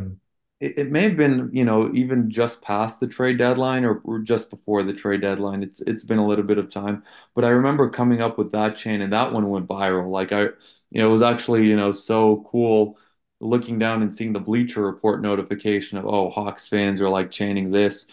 it, 0.61 0.79
it 0.79 0.91
may 0.93 1.03
have 1.03 1.17
been, 1.17 1.51
you 1.53 1.65
know, 1.65 1.91
even 1.95 2.31
just 2.31 2.63
past 2.63 3.01
the 3.01 3.07
trade 3.07 3.39
deadline 3.39 3.85
or, 3.85 4.01
or 4.05 4.21
just 4.21 4.51
before 4.51 4.83
the 4.83 4.93
trade 4.93 5.21
deadline. 5.21 5.63
It's 5.63 5.81
it's 5.83 6.05
been 6.05 6.19
a 6.19 6.27
little 6.27 6.45
bit 6.45 6.59
of 6.59 6.71
time, 6.73 7.03
but 7.35 7.45
I 7.45 7.49
remember 7.49 7.91
coming 7.91 8.23
up 8.23 8.39
with 8.39 8.53
that 8.53 8.77
chain 8.77 9.03
and 9.03 9.13
that 9.13 9.33
one 9.33 9.49
went 9.51 9.69
viral. 9.69 10.11
Like 10.11 10.33
I, 10.33 10.43
you 10.91 11.03
know, 11.03 11.09
it 11.09 11.11
was 11.13 11.23
actually, 11.23 11.67
you 11.67 11.77
know, 11.77 11.93
so 11.93 12.47
cool 12.51 12.99
looking 13.41 13.79
down 13.79 14.03
and 14.03 14.13
seeing 14.15 14.33
the 14.33 14.41
Bleacher 14.41 14.83
Report 14.83 15.21
notification 15.21 15.99
of, 15.99 16.07
oh, 16.07 16.31
Hawks 16.31 16.69
fans 16.69 17.01
are 17.03 17.11
like 17.11 17.31
chanting 17.31 17.71
this. 17.71 18.07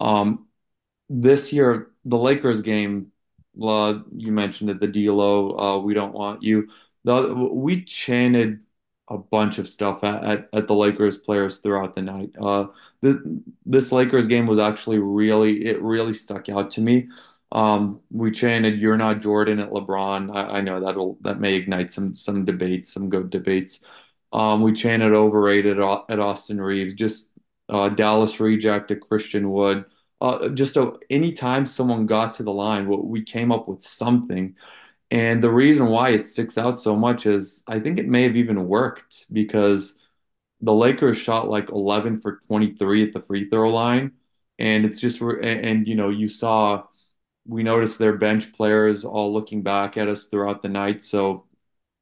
Um, 0.00 0.46
this 1.08 1.52
year, 1.52 1.92
the 2.04 2.18
Lakers 2.18 2.62
game, 2.62 3.12
uh, 3.62 4.00
you 4.16 4.32
mentioned 4.32 4.70
it, 4.70 4.80
the 4.80 4.88
D'Lo, 4.88 5.58
uh, 5.58 5.78
we 5.80 5.94
don't 5.94 6.14
want 6.14 6.42
you. 6.42 6.68
The, 7.04 7.34
we 7.34 7.84
chanted 7.84 8.64
a 9.08 9.18
bunch 9.18 9.58
of 9.58 9.68
stuff 9.68 10.02
at, 10.04 10.24
at, 10.24 10.48
at 10.52 10.66
the 10.68 10.74
Lakers 10.74 11.18
players 11.18 11.58
throughout 11.58 11.94
the 11.94 12.02
night. 12.02 12.30
Uh, 12.40 12.66
this, 13.02 13.16
this 13.64 13.92
Lakers 13.92 14.26
game 14.26 14.46
was 14.46 14.58
actually 14.58 14.98
really, 14.98 15.66
it 15.66 15.80
really 15.82 16.14
stuck 16.14 16.48
out 16.48 16.70
to 16.72 16.80
me. 16.80 17.08
Um, 17.52 18.00
we 18.10 18.32
chanted 18.32 18.80
"You're 18.80 18.96
not 18.96 19.20
Jordan" 19.20 19.60
at 19.60 19.70
LeBron. 19.70 20.34
I, 20.34 20.58
I 20.58 20.60
know 20.60 20.80
that'll 20.80 21.16
that 21.20 21.40
may 21.40 21.54
ignite 21.54 21.92
some 21.92 22.16
some 22.16 22.44
debates, 22.44 22.92
some 22.92 23.08
good 23.08 23.30
debates. 23.30 23.80
Um, 24.32 24.62
we 24.62 24.72
chanted 24.72 25.12
"Overrated" 25.12 25.78
at 25.78 26.18
Austin 26.18 26.60
Reaves. 26.60 26.94
Just 26.94 27.30
uh, 27.68 27.88
Dallas 27.88 28.40
reject 28.40 28.92
Christian 29.08 29.50
Wood. 29.50 29.84
Uh, 30.20 30.48
just 30.48 30.76
a, 30.76 30.98
anytime 31.08 31.66
someone 31.66 32.06
got 32.06 32.32
to 32.34 32.42
the 32.42 32.52
line, 32.52 32.88
we 32.88 33.22
came 33.22 33.52
up 33.52 33.68
with 33.68 33.82
something. 33.82 34.56
And 35.10 35.42
the 35.42 35.50
reason 35.50 35.86
why 35.86 36.10
it 36.10 36.26
sticks 36.26 36.58
out 36.58 36.80
so 36.80 36.96
much 36.96 37.26
is 37.26 37.62
I 37.66 37.78
think 37.78 37.98
it 37.98 38.08
may 38.08 38.24
have 38.24 38.36
even 38.36 38.66
worked 38.66 39.32
because 39.32 39.94
the 40.60 40.74
Lakers 40.74 41.18
shot 41.18 41.48
like 41.48 41.70
11 41.70 42.20
for 42.20 42.40
23 42.48 43.04
at 43.04 43.12
the 43.12 43.20
free 43.20 43.48
throw 43.48 43.70
line. 43.72 44.12
And 44.58 44.84
it's 44.84 45.00
just, 45.00 45.20
and, 45.20 45.86
you 45.86 45.94
know, 45.94 46.08
you 46.08 46.26
saw, 46.26 46.84
we 47.46 47.62
noticed 47.62 47.98
their 47.98 48.16
bench 48.16 48.52
players 48.52 49.04
all 49.04 49.32
looking 49.32 49.62
back 49.62 49.96
at 49.96 50.08
us 50.08 50.24
throughout 50.24 50.62
the 50.62 50.68
night. 50.68 51.04
So 51.04 51.44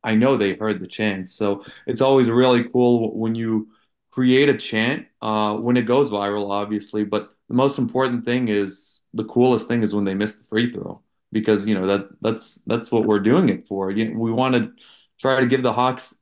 I 0.03 0.15
know 0.15 0.37
they 0.37 0.55
heard 0.55 0.81
the 0.81 0.87
chant. 0.87 1.29
So 1.29 1.65
it's 1.87 2.01
always 2.01 2.31
really 2.31 2.65
cool 2.65 3.19
when 3.19 3.35
you 3.35 3.69
create 4.11 4.49
a 4.49 4.57
chant, 4.57 5.07
uh, 5.21 5.55
when 5.57 5.77
it 5.77 5.83
goes 5.83 6.11
viral, 6.11 6.51
obviously. 6.51 7.05
But 7.05 7.35
the 7.49 7.55
most 7.55 7.79
important 7.79 8.25
thing 8.25 8.49
is 8.49 9.01
the 9.13 9.25
coolest 9.25 9.69
thing 9.69 9.83
is 9.83 9.95
when 9.95 10.05
they 10.05 10.15
miss 10.15 10.35
the 10.35 10.45
free 10.45 10.73
throw 10.73 11.04
because 11.35 11.69
you 11.69 11.77
know 11.77 11.89
that 11.89 12.09
that's 12.23 12.57
that's 12.67 12.93
what 12.93 13.07
we're 13.07 13.21
doing 13.21 13.51
it 13.51 13.69
for. 13.69 13.89
We 13.89 14.33
want 14.33 14.57
to 14.57 14.73
try 15.21 15.41
to 15.41 15.47
give 15.49 15.65
the 15.65 15.75
Hawks 15.75 16.17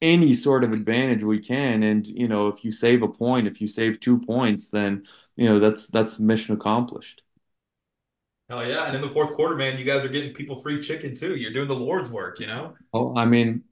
any 0.00 0.34
sort 0.34 0.64
of 0.64 0.72
advantage 0.72 1.24
we 1.24 1.40
can, 1.40 1.82
and 1.82 2.06
you 2.06 2.28
know 2.28 2.48
if 2.48 2.64
you 2.64 2.70
save 2.70 3.02
a 3.02 3.08
point, 3.08 3.46
if 3.48 3.60
you 3.60 3.66
save 3.66 4.00
two 4.00 4.20
points, 4.20 4.68
then 4.68 5.04
you 5.36 5.46
know 5.48 5.58
that's 5.60 5.88
that's 5.88 6.18
mission 6.20 6.54
accomplished. 6.54 7.22
Oh 8.50 8.60
yeah, 8.60 8.86
and 8.86 8.94
in 8.96 9.02
the 9.02 9.08
fourth 9.10 9.34
quarter, 9.34 9.56
man, 9.56 9.76
you 9.78 9.84
guys 9.84 10.04
are 10.04 10.08
getting 10.08 10.32
people 10.32 10.56
free 10.56 10.80
chicken 10.80 11.14
too. 11.14 11.36
You're 11.36 11.52
doing 11.52 11.68
the 11.68 11.74
Lord's 11.76 12.08
work, 12.08 12.40
you 12.40 12.46
know. 12.46 12.74
Oh, 12.92 13.14
I 13.16 13.26
mean, 13.26 13.64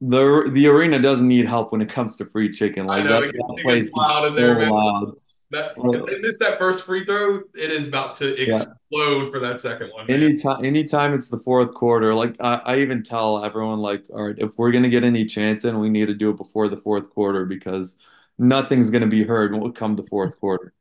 the 0.00 0.50
the 0.52 0.66
arena 0.68 1.00
doesn't 1.00 1.28
need 1.28 1.46
help 1.46 1.72
when 1.72 1.82
it 1.82 1.90
comes 1.90 2.16
to 2.18 2.24
free 2.26 2.50
chicken. 2.50 2.86
I 2.90 3.00
Like 3.00 3.02
know 3.02 3.20
that, 3.20 3.30
that 3.32 3.58
place 3.62 3.90
is 3.90 4.26
in 4.28 4.34
so 4.34 4.34
there, 4.34 4.56
man. 4.56 4.70
loud. 4.70 5.14
That 5.50 5.72
if 5.78 6.06
they 6.06 6.18
miss 6.18 6.38
that 6.40 6.58
first 6.58 6.84
free 6.84 7.06
throw, 7.06 7.36
it 7.36 7.70
is 7.70 7.86
about 7.86 8.14
to 8.16 8.36
Yeah. 8.36 8.56
explode 8.56 9.30
for 9.30 9.40
that 9.40 9.60
second 9.60 9.90
one, 9.94 10.06
man. 10.06 10.22
Anytime, 10.22 10.62
anytime 10.64 11.14
it's 11.14 11.28
the 11.30 11.38
fourth 11.38 11.72
quarter, 11.72 12.14
like 12.14 12.36
I, 12.38 12.60
I 12.64 12.78
even 12.80 13.02
tell 13.02 13.42
everyone, 13.42 13.78
like, 13.78 14.04
all 14.12 14.26
right, 14.26 14.34
if 14.36 14.58
we're 14.58 14.72
gonna 14.72 14.90
get 14.90 15.04
any 15.04 15.24
chance 15.24 15.64
in, 15.64 15.78
we 15.78 15.88
need 15.88 16.06
to 16.08 16.14
do 16.14 16.30
it 16.30 16.36
before 16.36 16.68
the 16.68 16.76
fourth 16.76 17.08
quarter 17.10 17.46
because 17.46 17.96
nothing's 18.38 18.90
gonna 18.90 19.06
be 19.06 19.24
heard 19.24 19.52
when 19.52 19.62
we 19.62 19.72
come 19.72 19.96
the 19.96 20.06
fourth 20.06 20.38
quarter. 20.38 20.74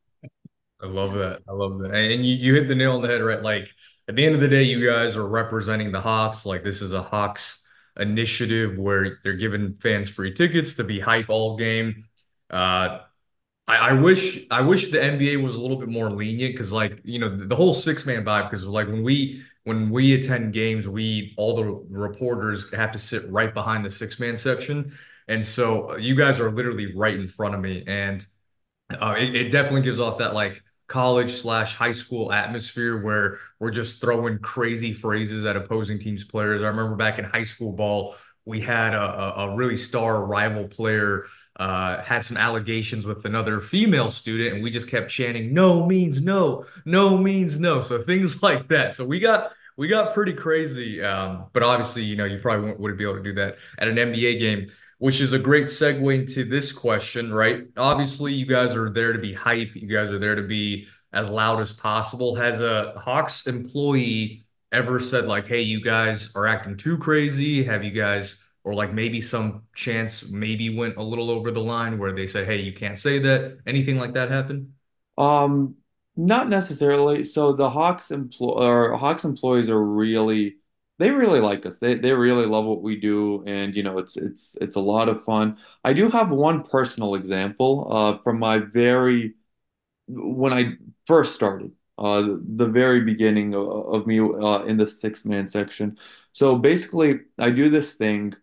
I 0.81 0.87
love 0.87 1.13
that. 1.13 1.41
I 1.47 1.53
love 1.53 1.79
that. 1.79 1.93
And 1.95 2.25
you, 2.25 2.35
you 2.35 2.53
hit 2.53 2.67
the 2.67 2.75
nail 2.75 2.97
on 2.97 3.01
the 3.01 3.07
head, 3.07 3.21
right? 3.21 3.41
Like 3.41 3.69
at 4.09 4.15
the 4.17 4.25
end 4.25 4.35
of 4.35 4.41
the 4.41 4.47
day, 4.49 4.63
you 4.63 4.85
guys 4.85 5.15
are 5.15 5.27
representing 5.27 5.93
the 5.93 6.01
Hawks. 6.01 6.45
Like 6.45 6.63
this 6.63 6.81
is 6.81 6.91
a 6.91 7.01
Hawks 7.01 7.63
initiative 7.97 8.77
where 8.77 9.19
they're 9.23 9.33
giving 9.33 9.73
fans 9.75 10.09
free 10.09 10.33
tickets 10.33 10.75
to 10.75 10.83
be 10.83 10.99
hype 10.99 11.29
all 11.29 11.57
game. 11.57 12.03
Uh, 12.49 12.99
I, 13.67 13.89
I 13.89 13.93
wish 13.93 14.45
I 14.49 14.61
wish 14.61 14.89
the 14.91 15.01
NBA 15.03 15.37
was 15.37 15.55
a 15.55 15.61
little 15.61 15.77
bit 15.77 15.89
more 15.89 16.09
lenient 16.09 16.53
because 16.53 16.71
like 16.71 16.99
you 17.03 17.19
know 17.19 17.35
the, 17.35 17.45
the 17.45 17.55
whole 17.55 17.73
six 17.73 18.05
man 18.05 18.23
vibe 18.23 18.49
because 18.49 18.65
like 18.65 18.87
when 18.87 19.03
we 19.03 19.43
when 19.63 19.89
we 19.89 20.13
attend 20.13 20.53
games, 20.53 20.87
we 20.87 21.33
all 21.37 21.55
the 21.55 21.65
reporters 21.89 22.71
have 22.73 22.91
to 22.91 22.99
sit 22.99 23.29
right 23.29 23.53
behind 23.53 23.85
the 23.85 23.91
six 23.91 24.19
man 24.19 24.37
section. 24.37 24.97
And 25.27 25.45
so 25.45 25.97
you 25.97 26.15
guys 26.15 26.39
are 26.39 26.51
literally 26.51 26.95
right 26.95 27.13
in 27.15 27.27
front 27.27 27.53
of 27.53 27.59
me. 27.59 27.83
And 27.85 28.25
uh, 29.01 29.15
it, 29.17 29.35
it 29.35 29.49
definitely 29.51 29.81
gives 29.81 29.99
off 29.99 30.19
that 30.19 30.33
like 30.33 30.63
college 30.87 31.31
slash 31.33 31.73
high 31.73 31.91
school 31.91 32.31
atmosphere 32.31 33.01
where 33.03 33.39
we're 33.59 33.71
just 33.71 33.99
throwing 34.01 34.39
crazy 34.39 34.93
phrases 34.93 35.45
at 35.45 35.55
opposing 35.57 35.99
teams' 35.99 36.23
players. 36.23 36.61
I 36.61 36.67
remember 36.67 36.95
back 36.95 37.19
in 37.19 37.25
high 37.25 37.43
school 37.43 37.73
ball, 37.73 38.15
we 38.45 38.61
had 38.61 38.93
a, 38.93 39.41
a 39.41 39.55
really 39.55 39.75
star 39.75 40.25
rival 40.25 40.67
player 40.67 41.25
uh, 41.57 42.01
had 42.03 42.23
some 42.23 42.37
allegations 42.37 43.05
with 43.05 43.25
another 43.25 43.59
female 43.59 44.11
student, 44.11 44.55
and 44.55 44.63
we 44.63 44.71
just 44.71 44.89
kept 44.89 45.09
chanting 45.09 45.53
"No 45.53 45.85
means 45.85 46.21
no, 46.21 46.65
no 46.85 47.17
means 47.17 47.59
no." 47.59 47.81
So 47.81 47.99
things 47.99 48.41
like 48.43 48.67
that. 48.67 48.93
So 48.93 49.05
we 49.05 49.19
got 49.19 49.51
we 49.75 49.87
got 49.87 50.13
pretty 50.13 50.33
crazy. 50.33 51.03
Um, 51.03 51.45
but 51.53 51.63
obviously, 51.63 52.03
you 52.03 52.15
know, 52.15 52.25
you 52.25 52.39
probably 52.39 52.73
wouldn't 52.73 52.97
be 52.97 53.03
able 53.03 53.17
to 53.17 53.23
do 53.23 53.33
that 53.33 53.57
at 53.77 53.87
an 53.87 53.95
NBA 53.95 54.39
game 54.39 54.69
which 54.99 55.21
is 55.21 55.33
a 55.33 55.39
great 55.39 55.65
segue 55.65 56.15
into 56.15 56.43
this 56.43 56.71
question, 56.71 57.31
right? 57.31 57.65
Obviously, 57.77 58.33
you 58.33 58.45
guys 58.45 58.75
are 58.75 58.89
there 58.89 59.13
to 59.13 59.19
be 59.19 59.33
hype. 59.33 59.75
You 59.75 59.87
guys 59.87 60.09
are 60.09 60.19
there 60.19 60.35
to 60.35 60.41
be 60.41 60.87
as 61.13 61.29
loud 61.29 61.59
as 61.59 61.71
possible. 61.71 62.35
Has 62.35 62.59
a 62.61 62.93
Hawks 62.97 63.47
employee 63.47 64.43
ever 64.71 64.99
said, 64.99 65.25
like, 65.25 65.47
hey, 65.47 65.61
you 65.61 65.81
guys 65.81 66.35
are 66.35 66.47
acting 66.47 66.77
too 66.77 66.97
crazy? 66.97 67.63
Have 67.63 67.83
you 67.83 67.91
guys, 67.91 68.43
or 68.67 68.75
like 68.75 68.93
maybe 68.93 69.21
some 69.21 69.63
chance 69.73 70.29
maybe 70.29 70.75
went 70.75 70.97
a 70.97 71.01
little 71.01 71.31
over 71.31 71.51
the 71.51 71.63
line 71.63 71.97
where 71.97 72.11
they 72.11 72.27
said, 72.27 72.45
hey, 72.45 72.57
you 72.57 72.73
can't 72.73 72.97
say 72.97 73.17
that? 73.17 73.59
Anything 73.65 73.97
like 73.97 74.13
that 74.15 74.29
happen? 74.29 74.73
Um, 75.17 75.75
not 76.17 76.49
necessarily. 76.49 77.23
So 77.23 77.53
the 77.53 77.69
Hawks 77.69 78.11
employ 78.11 78.67
or 78.67 78.97
Hawks 78.97 79.23
employees 79.23 79.69
are 79.69 79.81
really 79.81 80.57
they 80.99 81.11
really 81.11 81.39
like 81.39 81.65
us. 81.65 81.77
They 81.77 81.93
they 81.95 82.11
really 82.11 82.45
love 82.45 82.65
what 82.65 82.81
we 82.81 82.97
do, 82.99 83.41
and 83.47 83.73
you 83.73 83.83
know 83.83 83.99
it's 83.99 84.17
it's 84.17 84.57
it's 84.59 84.75
a 84.75 84.81
lot 84.81 85.07
of 85.07 85.23
fun. 85.23 85.57
I 85.85 85.93
do 85.93 86.09
have 86.09 86.29
one 86.29 86.63
personal 86.63 87.15
example 87.15 87.87
uh, 87.89 88.17
from 88.21 88.37
my 88.37 88.57
very 88.57 89.35
when 90.07 90.51
I 90.53 90.73
first 91.05 91.35
started, 91.35 91.71
uh, 91.97 92.21
the, 92.21 92.43
the 92.57 92.67
very 92.67 93.01
beginning 93.01 93.53
of, 93.55 93.67
of 93.93 94.07
me 94.07 94.19
uh, 94.19 94.63
in 94.63 94.75
the 94.77 94.87
six 94.87 95.25
man 95.25 95.47
section. 95.47 95.97
So 96.33 96.57
basically, 96.57 97.21
I 97.39 97.49
do 97.49 97.69
this 97.69 97.93
thing 97.93 98.35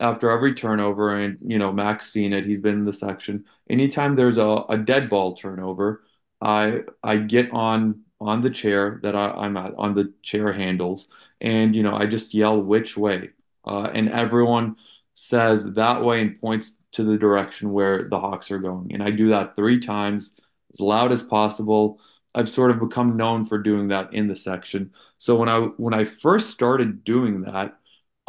after 0.00 0.30
every 0.30 0.54
turnover, 0.54 1.14
and 1.16 1.38
you 1.44 1.58
know 1.58 1.72
Mac's 1.72 2.10
seen 2.10 2.32
it. 2.32 2.44
He's 2.46 2.60
been 2.60 2.74
in 2.74 2.84
the 2.84 2.92
section. 2.92 3.44
Anytime 3.68 4.16
there's 4.16 4.38
a, 4.38 4.64
a 4.68 4.78
dead 4.78 5.10
ball 5.10 5.34
turnover, 5.34 6.04
I 6.40 6.80
I 7.02 7.18
get 7.18 7.50
on 7.52 8.02
on 8.20 8.42
the 8.42 8.50
chair 8.50 9.00
that 9.02 9.14
I, 9.16 9.30
I'm 9.30 9.56
at, 9.56 9.74
on 9.78 9.94
the 9.94 10.12
chair 10.22 10.52
handles, 10.52 11.08
and 11.40 11.74
you 11.76 11.82
know, 11.82 11.96
I 11.96 12.06
just 12.06 12.34
yell 12.34 12.60
which 12.60 12.96
way, 12.96 13.30
uh, 13.66 13.90
and 13.94 14.08
everyone 14.10 14.76
says 15.14 15.72
that 15.74 16.02
way 16.02 16.22
and 16.22 16.40
points 16.40 16.72
to 16.92 17.04
the 17.04 17.18
direction 17.18 17.72
where 17.72 18.08
the 18.08 18.18
Hawks 18.18 18.50
are 18.50 18.58
going. 18.58 18.92
And 18.92 19.02
I 19.02 19.10
do 19.10 19.28
that 19.28 19.54
three 19.54 19.78
times 19.78 20.34
as 20.72 20.80
loud 20.80 21.12
as 21.12 21.22
possible. 21.22 22.00
I've 22.34 22.48
sort 22.48 22.70
of 22.70 22.80
become 22.80 23.16
known 23.16 23.44
for 23.44 23.58
doing 23.58 23.88
that 23.88 24.12
in 24.14 24.28
the 24.28 24.36
section. 24.36 24.92
So 25.18 25.36
when 25.36 25.48
I 25.48 25.58
when 25.60 25.94
I 25.94 26.04
first 26.04 26.50
started 26.50 27.04
doing 27.04 27.42
that, 27.42 27.76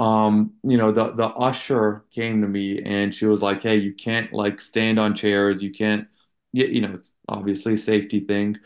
um, 0.01 0.53
you 0.63 0.77
know, 0.77 0.91
the 0.91 1.11
the 1.13 1.27
usher 1.27 2.05
came 2.11 2.41
to 2.41 2.47
me 2.47 2.81
and 2.83 3.13
she 3.13 3.27
was 3.27 3.41
like, 3.41 3.61
"Hey, 3.61 3.77
you 3.77 3.93
can't 3.93 4.33
like 4.33 4.59
stand 4.59 4.99
on 4.99 5.15
chairs. 5.15 5.61
You 5.61 5.71
can't, 5.71 6.07
you, 6.51 6.65
you 6.65 6.81
know, 6.81 6.95
it's 6.95 7.11
obviously 7.29 7.75
a 7.75 7.77
safety 7.77 8.21
thing. 8.21 8.57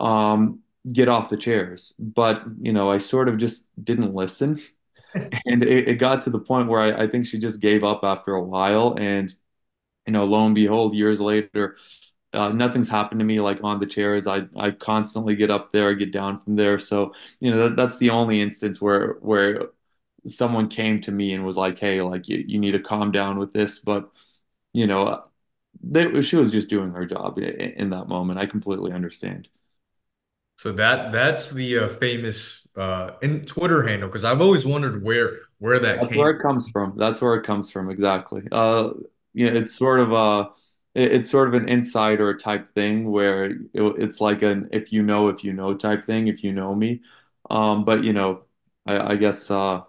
Um, 0.00 0.60
get 0.90 1.08
off 1.08 1.28
the 1.28 1.36
chairs. 1.36 1.94
But, 1.98 2.42
you 2.60 2.72
know, 2.72 2.90
I 2.90 2.98
sort 2.98 3.28
of 3.28 3.36
just 3.36 3.68
didn't 3.82 4.14
listen. 4.14 4.60
and 5.14 5.62
it, 5.62 5.88
it, 5.88 5.94
got 5.96 6.22
to 6.22 6.30
the 6.30 6.38
point 6.40 6.68
where 6.68 6.80
I, 6.80 7.04
I, 7.04 7.06
think 7.08 7.26
she 7.26 7.38
just 7.38 7.60
gave 7.60 7.84
up 7.84 8.00
after 8.04 8.34
a 8.34 8.42
while. 8.42 8.96
And, 8.98 9.32
you 10.06 10.12
know, 10.12 10.24
lo 10.24 10.46
and 10.46 10.54
behold, 10.54 10.94
years 10.94 11.20
later, 11.20 11.76
uh, 12.32 12.50
nothing's 12.50 12.88
happened 12.88 13.20
to 13.20 13.24
me 13.24 13.40
like 13.40 13.62
on 13.62 13.80
the 13.80 13.86
chairs. 13.86 14.26
I, 14.26 14.42
I 14.56 14.70
constantly 14.72 15.36
get 15.36 15.50
up 15.50 15.72
there, 15.72 15.90
I 15.90 15.94
get 15.94 16.12
down 16.12 16.38
from 16.42 16.56
there. 16.56 16.78
So, 16.78 17.12
you 17.40 17.50
know, 17.50 17.68
that, 17.68 17.76
that's 17.76 17.98
the 17.98 18.10
only 18.10 18.40
instance 18.40 18.80
where, 18.80 19.14
where 19.20 19.70
someone 20.26 20.68
came 20.68 21.00
to 21.02 21.12
me 21.12 21.32
and 21.34 21.44
was 21.44 21.56
like, 21.56 21.78
Hey, 21.78 22.02
like 22.02 22.28
you, 22.28 22.44
you 22.46 22.58
need 22.58 22.72
to 22.72 22.80
calm 22.80 23.12
down 23.12 23.38
with 23.38 23.52
this. 23.52 23.78
But, 23.78 24.10
you 24.74 24.86
know, 24.86 25.24
they, 25.82 26.22
she 26.22 26.36
was 26.36 26.50
just 26.50 26.70
doing 26.70 26.92
her 26.92 27.06
job 27.06 27.38
in, 27.38 27.44
in 27.44 27.90
that 27.90 28.08
moment. 28.08 28.40
I 28.40 28.46
completely 28.46 28.92
understand. 28.92 29.48
So 30.56 30.72
that 30.72 31.12
that's 31.12 31.50
the 31.50 31.78
uh, 31.78 31.88
famous 31.88 32.66
uh, 32.76 33.12
in 33.22 33.44
Twitter 33.46 33.86
handle 33.86 34.08
because 34.08 34.24
I've 34.24 34.40
always 34.42 34.66
wondered 34.66 35.02
where 35.02 35.38
where 35.58 35.78
that 35.80 36.02
that's 36.02 36.10
came. 36.10 36.14
where 36.14 36.30
it 36.30 36.42
comes 36.42 36.68
from. 36.70 36.94
That's 36.96 37.20
where 37.20 37.34
it 37.34 37.44
comes 37.44 37.70
from 37.70 37.90
exactly. 37.90 38.42
Uh, 38.52 38.90
you 39.32 39.50
know, 39.50 39.56
it's 39.58 39.74
sort 39.74 40.00
of 40.00 40.12
a 40.12 40.50
it's 40.94 41.30
sort 41.30 41.48
of 41.48 41.54
an 41.54 41.68
insider 41.68 42.36
type 42.36 42.66
thing 42.68 43.10
where 43.10 43.46
it, 43.46 43.58
it's 43.74 44.20
like 44.20 44.42
an 44.42 44.68
if 44.72 44.92
you 44.92 45.02
know 45.02 45.28
if 45.28 45.44
you 45.44 45.52
know 45.52 45.74
type 45.76 46.04
thing 46.04 46.28
if 46.28 46.42
you 46.44 46.52
know 46.52 46.74
me. 46.74 47.02
Um, 47.50 47.84
but 47.84 48.04
you 48.04 48.12
know, 48.12 48.44
I, 48.86 49.12
I 49.12 49.16
guess 49.16 49.50
uh, 49.50 49.82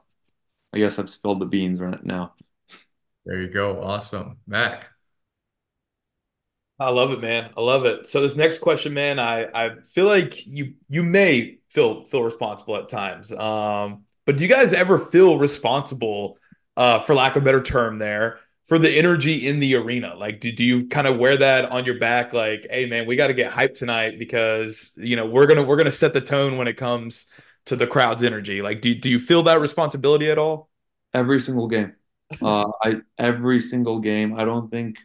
I 0.74 0.80
guess 0.80 1.00
I've 1.00 1.10
spilled 1.10 1.40
the 1.40 1.46
beans 1.46 1.80
right 1.80 2.04
now. 2.04 2.34
There 3.26 3.42
you 3.42 3.50
go. 3.50 3.82
Awesome, 3.82 4.38
Mac. 4.48 4.88
I 6.80 6.90
love 6.90 7.12
it, 7.12 7.22
man. 7.22 7.52
I 7.56 7.62
love 7.62 7.86
it. 7.86 8.08
So 8.08 8.22
this 8.22 8.36
next 8.36 8.58
question, 8.58 8.94
man, 8.94 9.20
I 9.20 9.46
I 9.54 9.76
feel 9.82 10.06
like 10.06 10.48
you 10.48 10.74
you 10.90 11.04
may 11.04 11.60
feel 11.70 12.06
feel 12.06 12.24
responsible 12.24 12.76
at 12.78 12.90
times. 12.90 13.32
Um, 13.32 14.06
but 14.26 14.38
do 14.38 14.44
you 14.44 14.50
guys 14.50 14.74
ever 14.74 14.98
feel 14.98 15.38
responsible, 15.38 16.38
uh, 16.78 17.00
for 17.00 17.14
lack 17.14 17.36
of 17.36 17.44
a 17.44 17.46
better 17.46 17.62
term, 17.62 18.00
there 18.00 18.40
for 18.66 18.80
the 18.80 18.90
energy 18.90 19.48
in 19.48 19.60
the 19.60 19.76
arena? 19.76 20.16
Like, 20.16 20.40
do, 20.40 20.52
do 20.52 20.64
you 20.64 20.88
kind 20.88 21.06
of 21.06 21.20
wear 21.20 21.38
that 21.38 21.72
on 21.72 21.86
your 21.86 22.00
back? 22.00 22.34
Like, 22.34 22.66
hey, 22.70 22.88
man, 22.88 23.06
we 23.06 23.16
got 23.16 23.28
to 23.28 23.34
get 23.34 23.52
hyped 23.52 23.76
tonight 23.76 24.18
because 24.18 24.92
you 24.96 25.16
know 25.16 25.28
we're 25.28 25.46
gonna 25.46 25.64
we're 25.64 25.78
gonna 25.78 25.92
set 25.92 26.14
the 26.14 26.22
tone 26.22 26.58
when 26.58 26.68
it 26.68 26.78
comes 26.78 27.28
to 27.66 27.76
the 27.76 27.88
crowd's 27.88 28.24
energy. 28.24 28.62
Like, 28.62 28.82
do 28.82 28.94
do 28.96 29.10
you 29.10 29.20
feel 29.20 29.44
that 29.44 29.60
responsibility 29.62 30.30
at 30.30 30.38
all? 30.38 30.70
Every 31.14 31.40
single 31.40 31.68
game, 31.68 31.94
uh, 32.42 32.66
I 32.84 33.02
every 33.18 33.60
single 33.60 34.00
game. 34.00 34.40
I 34.40 34.46
don't 34.46 34.72
think 34.72 34.98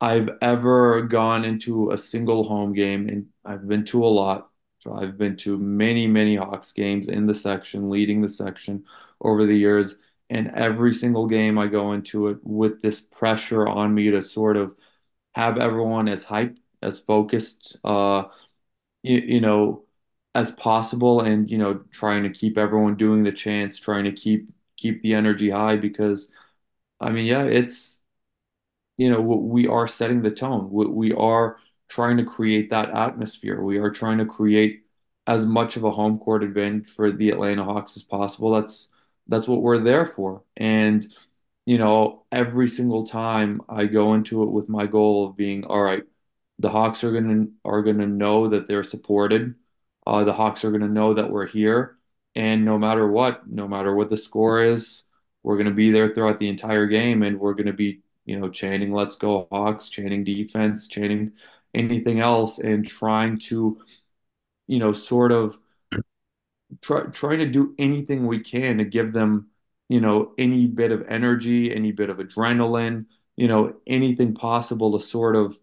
I've 0.00 0.30
ever 0.40 1.02
gone 1.02 1.44
into 1.44 1.90
a 1.90 1.98
single 1.98 2.44
home 2.44 2.72
game, 2.72 3.08
and 3.08 3.26
I've 3.44 3.66
been 3.66 3.84
to 3.86 4.04
a 4.04 4.06
lot. 4.08 4.50
So 4.80 4.94
I've 4.94 5.18
been 5.18 5.36
to 5.38 5.58
many, 5.58 6.06
many 6.06 6.36
Hawks 6.36 6.72
games 6.72 7.08
in 7.08 7.26
the 7.26 7.34
section, 7.34 7.90
leading 7.90 8.22
the 8.22 8.28
section 8.28 8.84
over 9.20 9.44
the 9.44 9.56
years. 9.56 9.96
And 10.30 10.48
every 10.54 10.92
single 10.92 11.26
game 11.26 11.58
I 11.58 11.66
go 11.66 11.92
into 11.94 12.28
it 12.28 12.38
with 12.44 12.80
this 12.80 13.00
pressure 13.00 13.66
on 13.66 13.94
me 13.94 14.10
to 14.10 14.22
sort 14.22 14.56
of 14.56 14.76
have 15.34 15.58
everyone 15.58 16.08
as 16.08 16.24
hyped, 16.24 16.58
as 16.82 17.00
focused, 17.00 17.76
uh, 17.84 18.24
you, 19.02 19.18
you 19.18 19.40
know, 19.40 19.84
as 20.38 20.52
possible, 20.52 21.20
and 21.22 21.50
you 21.50 21.58
know, 21.58 21.74
trying 21.90 22.22
to 22.24 22.30
keep 22.30 22.58
everyone 22.58 22.96
doing 22.96 23.24
the 23.24 23.32
chance 23.32 23.78
trying 23.78 24.04
to 24.04 24.12
keep 24.12 24.50
keep 24.76 25.02
the 25.02 25.14
energy 25.14 25.50
high 25.50 25.76
because, 25.76 26.28
I 27.00 27.10
mean, 27.10 27.26
yeah, 27.26 27.44
it's 27.44 28.02
you 28.96 29.10
know, 29.10 29.20
we 29.20 29.66
are 29.68 29.86
setting 29.86 30.22
the 30.22 30.30
tone. 30.30 30.68
We 30.70 31.12
are 31.14 31.58
trying 31.88 32.16
to 32.18 32.24
create 32.24 32.70
that 32.70 32.90
atmosphere. 32.90 33.62
We 33.62 33.78
are 33.78 33.90
trying 33.90 34.18
to 34.18 34.26
create 34.26 34.84
as 35.26 35.46
much 35.46 35.76
of 35.76 35.84
a 35.84 35.90
home 35.90 36.18
court 36.18 36.42
advantage 36.42 36.88
for 36.88 37.12
the 37.12 37.30
Atlanta 37.30 37.64
Hawks 37.64 37.96
as 37.96 38.02
possible. 38.02 38.50
That's 38.52 38.88
that's 39.28 39.46
what 39.48 39.62
we're 39.62 39.78
there 39.78 40.06
for. 40.06 40.42
And 40.56 41.06
you 41.66 41.78
know, 41.78 42.24
every 42.32 42.68
single 42.68 43.06
time 43.06 43.60
I 43.68 43.86
go 43.86 44.14
into 44.14 44.42
it 44.42 44.50
with 44.50 44.68
my 44.68 44.86
goal 44.86 45.28
of 45.28 45.36
being 45.36 45.64
all 45.64 45.82
right, 45.82 46.04
the 46.58 46.70
Hawks 46.70 47.04
are 47.04 47.12
gonna 47.12 47.46
are 47.64 47.82
gonna 47.82 48.06
know 48.06 48.48
that 48.48 48.68
they're 48.68 48.82
supported. 48.84 49.54
Uh, 50.08 50.24
the 50.24 50.32
Hawks 50.32 50.64
are 50.64 50.72
gonna 50.72 50.88
know 50.88 51.14
that 51.14 51.30
we're 51.30 51.46
here, 51.46 51.98
and 52.34 52.64
no 52.64 52.78
matter 52.78 53.06
what, 53.08 53.48
no 53.48 53.68
matter 53.68 53.94
what 53.94 54.08
the 54.08 54.16
score 54.16 54.60
is, 54.60 55.04
we're 55.42 55.58
gonna 55.58 55.72
be 55.72 55.90
there 55.90 56.14
throughout 56.14 56.40
the 56.40 56.48
entire 56.48 56.86
game, 56.86 57.22
and 57.22 57.40
we're 57.40 57.54
gonna 57.54 57.72
be 57.74 58.02
you 58.24 58.38
know, 58.38 58.50
chanting 58.50 58.92
"Let's 58.92 59.16
go 59.16 59.48
Hawks," 59.50 59.88
chanting 59.88 60.24
defense, 60.24 60.86
chanting 60.88 61.32
anything 61.74 62.20
else, 62.20 62.58
and 62.58 62.86
trying 62.86 63.38
to, 63.48 63.80
you 64.68 64.78
know, 64.78 64.92
sort 64.92 65.32
of 65.32 65.58
try 66.82 67.02
trying 67.06 67.38
to 67.38 67.46
do 67.46 67.74
anything 67.78 68.26
we 68.26 68.40
can 68.40 68.78
to 68.78 68.84
give 68.84 69.12
them, 69.12 69.48
you 69.88 70.00
know, 70.00 70.32
any 70.38 70.66
bit 70.66 70.92
of 70.92 71.04
energy, 71.08 71.74
any 71.74 71.92
bit 71.92 72.10
of 72.10 72.18
adrenaline, 72.18 73.06
you 73.36 73.48
know, 73.48 73.74
anything 73.86 74.34
possible 74.34 74.98
to 74.98 75.04
sort 75.04 75.36
of 75.36 75.58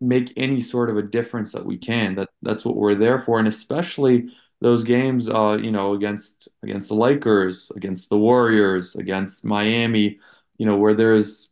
make 0.00 0.32
any 0.36 0.60
sort 0.60 0.90
of 0.90 0.96
a 0.96 1.02
difference 1.02 1.52
that 1.52 1.66
we 1.66 1.78
can. 1.78 2.14
That 2.16 2.28
that's 2.42 2.64
what 2.64 2.76
we're 2.76 2.94
there 2.94 3.22
for, 3.22 3.38
and 3.38 3.48
especially 3.48 4.30
those 4.60 4.84
games, 4.84 5.28
uh, 5.28 5.58
you 5.60 5.70
know, 5.70 5.94
against 5.94 6.48
against 6.62 6.88
the 6.88 6.94
Lakers, 6.94 7.70
against 7.76 8.08
the 8.08 8.18
Warriors, 8.18 8.96
against 8.96 9.44
Miami, 9.44 10.18
you 10.58 10.66
know, 10.66 10.76
where 10.76 10.94
there's 10.94 11.50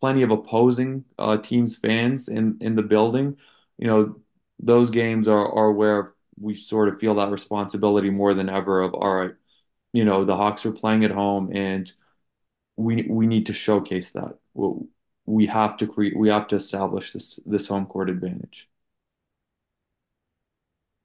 plenty 0.00 0.22
of 0.22 0.30
opposing 0.30 1.04
uh, 1.18 1.38
teams 1.38 1.76
fans 1.76 2.28
in 2.28 2.58
in 2.60 2.76
the 2.76 2.82
building. 2.82 3.36
You 3.78 3.86
know, 3.86 4.20
those 4.60 4.90
games 4.90 5.28
are 5.28 5.52
are 5.52 5.72
where 5.72 6.14
we 6.40 6.54
sort 6.54 6.88
of 6.88 7.00
feel 7.00 7.16
that 7.16 7.30
responsibility 7.30 8.10
more 8.10 8.34
than 8.34 8.48
ever 8.48 8.82
of 8.82 8.94
all 8.94 9.14
right, 9.14 9.34
you 9.92 10.04
know, 10.04 10.24
the 10.24 10.36
Hawks 10.36 10.66
are 10.66 10.72
playing 10.72 11.04
at 11.04 11.10
home 11.10 11.50
and 11.54 11.92
we 12.76 13.04
we 13.08 13.26
need 13.26 13.46
to 13.46 13.52
showcase 13.52 14.10
that. 14.10 14.38
We, 14.54 14.86
we 15.28 15.46
have 15.46 15.76
to 15.76 15.86
create 15.86 16.16
we 16.16 16.28
have 16.30 16.48
to 16.48 16.56
establish 16.56 17.12
this 17.12 17.38
this 17.44 17.68
home 17.68 17.86
court 17.86 18.08
advantage. 18.08 18.68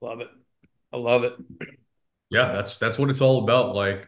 Love 0.01 0.21
it. 0.21 0.29
I 0.91 0.97
love 0.97 1.23
it. 1.23 1.33
Yeah, 2.29 2.51
that's 2.51 2.75
that's 2.77 2.97
what 2.97 3.09
it's 3.09 3.21
all 3.21 3.43
about. 3.43 3.75
Like, 3.75 4.07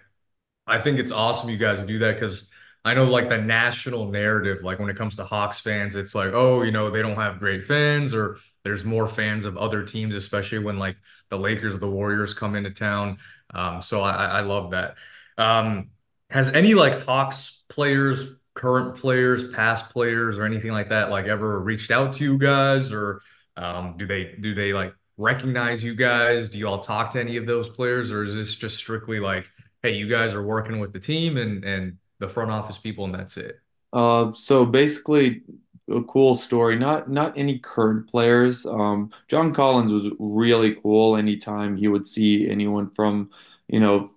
I 0.65 0.80
think 0.80 0.99
it's 0.99 1.12
awesome 1.12 1.49
you 1.49 1.58
guys 1.58 1.86
do 1.86 1.99
that 1.99 2.13
because 2.15 2.49
I 2.86 2.93
know 2.93 3.06
like 3.06 3.30
the 3.30 3.38
national 3.38 4.10
narrative, 4.10 4.63
like 4.63 4.80
when 4.80 4.89
it 4.89 4.95
comes 4.95 5.15
to 5.17 5.25
Hawks 5.25 5.60
fans, 5.60 5.95
it's 5.95 6.15
like, 6.15 6.32
oh, 6.34 6.62
you 6.62 6.71
know, 6.71 6.91
they 6.91 7.01
don't 7.01 7.15
have 7.15 7.39
great 7.39 7.65
fans, 7.65 8.13
or 8.13 8.38
there's 8.63 8.86
more 8.86 9.08
fans 9.08 9.45
of 9.45 9.58
other 9.58 9.84
teams, 9.84 10.15
especially 10.15 10.60
when 10.60 10.78
like 10.78 10.95
the 11.30 11.38
Lakers 11.38 11.75
or 11.75 11.80
the 11.80 11.89
Warriors 11.89 12.34
come 12.34 12.56
into 12.56 12.71
town. 12.71 13.17
Um, 13.54 13.82
so 13.82 14.01
I, 14.01 14.25
I 14.25 14.41
love 14.41 14.71
that. 14.71 14.95
Um, 15.38 15.89
has 16.30 16.49
any 16.49 16.73
like 16.73 17.04
Hawks 17.04 17.65
players, 17.69 18.38
current 18.56 18.96
players, 18.96 19.52
past 19.52 19.91
players, 19.91 20.39
or 20.39 20.46
anything 20.46 20.72
like 20.72 20.89
that, 20.89 21.12
like 21.12 21.28
ever 21.28 21.60
reached 21.60 21.91
out 21.91 22.13
to 22.13 22.24
you 22.24 22.38
guys, 22.38 22.91
or 22.91 23.22
um, 23.58 23.96
do 23.98 24.08
they 24.08 24.36
do 24.41 24.56
they 24.56 24.74
like 24.74 24.96
recognize 25.18 25.84
you 25.84 25.94
guys? 25.94 26.48
Do 26.48 26.58
you 26.58 26.68
all 26.68 26.80
talk 26.80 27.12
to 27.12 27.20
any 27.20 27.38
of 27.38 27.46
those 27.46 27.70
players, 27.70 28.12
or 28.12 28.24
is 28.24 28.36
this 28.36 28.56
just 28.56 28.78
strictly 28.78 29.20
like, 29.20 29.48
hey, 29.84 29.91
you 29.91 30.10
guys 30.10 30.34
are 30.34 30.44
working 30.44 30.80
with 30.80 30.94
the 30.94 31.00
team 31.00 31.38
and 31.38 31.63
and 31.63 31.98
the 32.20 32.28
front 32.28 32.50
office 32.50 32.78
people, 32.78 33.06
and 33.06 33.13
that's 33.13 33.38
it? 33.38 33.60
Uh, 33.94 34.34
so 34.34 34.65
basically, 34.65 35.44
a 35.89 36.02
cool 36.04 36.36
story. 36.36 36.78
Not 36.78 37.10
not 37.10 37.38
any 37.38 37.60
current 37.60 38.10
players. 38.10 38.65
Um, 38.65 39.12
John 39.28 39.54
Collins 39.54 39.91
was 39.91 40.10
really 40.18 40.76
cool. 40.82 41.18
Anytime 41.18 41.78
he 41.78 41.88
would 41.88 42.08
see 42.08 42.50
anyone 42.50 42.89
from, 42.89 43.30
you 43.68 43.80
know, 43.80 44.12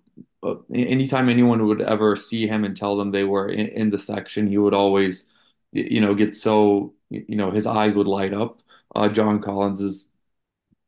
anytime 0.72 1.28
anyone 1.28 1.66
would 1.66 1.80
ever 1.82 2.16
see 2.16 2.46
him 2.46 2.64
and 2.64 2.76
tell 2.76 2.96
them 2.96 3.10
they 3.10 3.24
were 3.24 3.48
in, 3.48 3.68
in 3.68 3.90
the 3.90 3.98
section, 3.98 4.46
he 4.46 4.58
would 4.58 4.74
always, 4.74 5.26
you 5.72 6.00
know, 6.00 6.14
get 6.14 6.34
so, 6.34 6.94
you 7.10 7.36
know, 7.36 7.50
his 7.50 7.66
eyes 7.66 7.94
would 7.94 8.06
light 8.06 8.34
up. 8.34 8.62
Uh, 8.94 9.08
John 9.08 9.40
Collins 9.40 9.80
is 9.80 10.08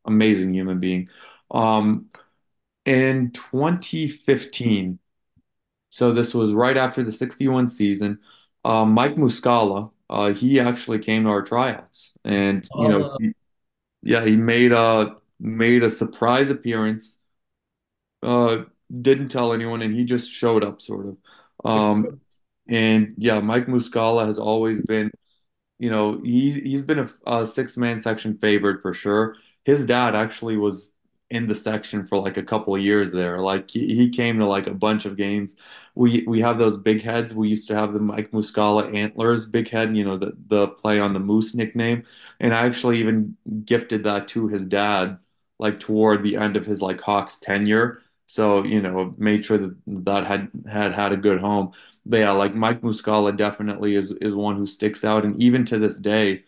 amazing 0.06 0.54
human 0.54 0.80
being. 0.80 1.08
Um, 1.50 2.06
in 2.86 3.32
2015, 3.32 4.98
so 5.90 6.12
this 6.12 6.34
was 6.34 6.52
right 6.52 6.76
after 6.76 7.02
the 7.02 7.12
61 7.12 7.68
season, 7.68 8.20
uh, 8.64 8.84
Mike 8.84 9.16
Muscala, 9.16 9.90
uh, 10.10 10.32
he 10.32 10.60
actually 10.60 10.98
came 11.00 11.24
to 11.24 11.30
our 11.30 11.42
tryouts, 11.42 12.14
and 12.24 12.68
you 12.74 12.88
know, 12.88 13.04
Uh, 13.04 13.18
he, 13.18 13.34
yeah, 14.02 14.24
he 14.24 14.36
made 14.36 14.72
a 14.72 15.16
made 15.40 15.82
a 15.84 15.90
surprise 15.90 16.50
appearance. 16.50 17.18
Uh, 18.22 18.64
didn't 19.02 19.28
tell 19.28 19.52
anyone, 19.52 19.82
and 19.82 19.94
he 19.94 20.04
just 20.04 20.30
showed 20.30 20.64
up, 20.64 20.82
sort 20.82 21.06
of. 21.08 21.16
Um, 21.64 22.20
and 22.68 23.14
yeah, 23.18 23.40
Mike 23.40 23.66
Muscala 23.66 24.26
has 24.26 24.38
always 24.38 24.82
been 24.82 25.10
you 25.78 25.90
know, 25.90 26.20
he's 26.22 26.56
he's 26.56 26.82
been 26.82 27.00
a, 27.00 27.10
a 27.26 27.46
six 27.46 27.76
man 27.76 27.98
section 27.98 28.38
favorite 28.38 28.82
for 28.82 28.92
sure. 28.92 29.36
His 29.64 29.86
dad 29.86 30.14
actually 30.14 30.56
was 30.56 30.92
in 31.30 31.46
the 31.46 31.54
section 31.54 32.06
for 32.06 32.18
like 32.18 32.36
a 32.36 32.42
couple 32.42 32.74
of 32.74 32.82
years 32.82 33.12
there. 33.12 33.38
Like 33.40 33.70
he, 33.70 33.94
he 33.94 34.10
came 34.10 34.38
to 34.38 34.46
like 34.46 34.66
a 34.66 34.74
bunch 34.74 35.04
of 35.06 35.16
games. 35.16 35.56
We 35.94 36.24
we 36.26 36.40
have 36.40 36.58
those 36.58 36.76
big 36.76 37.02
heads. 37.02 37.34
We 37.34 37.48
used 37.48 37.68
to 37.68 37.74
have 37.74 37.92
the 37.92 38.00
Mike 38.00 38.30
Muscala 38.32 38.94
antlers 38.94 39.46
big 39.46 39.68
head, 39.68 39.96
you 39.96 40.04
know, 40.04 40.18
the 40.18 40.32
the 40.48 40.68
play 40.68 41.00
on 41.00 41.14
the 41.14 41.20
Moose 41.20 41.54
nickname. 41.54 42.04
And 42.40 42.54
I 42.54 42.66
actually 42.66 42.98
even 43.00 43.36
gifted 43.64 44.04
that 44.04 44.28
to 44.28 44.48
his 44.48 44.66
dad 44.66 45.18
like 45.58 45.78
toward 45.80 46.22
the 46.22 46.36
end 46.36 46.56
of 46.56 46.66
his 46.66 46.80
like 46.82 47.00
Hawks 47.00 47.38
tenure. 47.38 48.02
So, 48.30 48.62
you 48.64 48.80
know, 48.80 49.12
made 49.18 49.44
sure 49.44 49.58
that 49.58 49.76
that 49.86 50.24
had 50.26 50.50
had 50.70 50.94
had 50.94 51.12
a 51.12 51.16
good 51.16 51.40
home. 51.40 51.72
But 52.06 52.18
yeah, 52.18 52.30
like 52.30 52.54
Mike 52.54 52.80
Muscala 52.80 53.36
definitely 53.36 53.96
is 53.96 54.12
is 54.12 54.34
one 54.34 54.56
who 54.56 54.66
sticks 54.66 55.04
out, 55.04 55.24
and 55.24 55.40
even 55.42 55.64
to 55.66 55.78
this 55.78 55.96
day, 55.98 56.44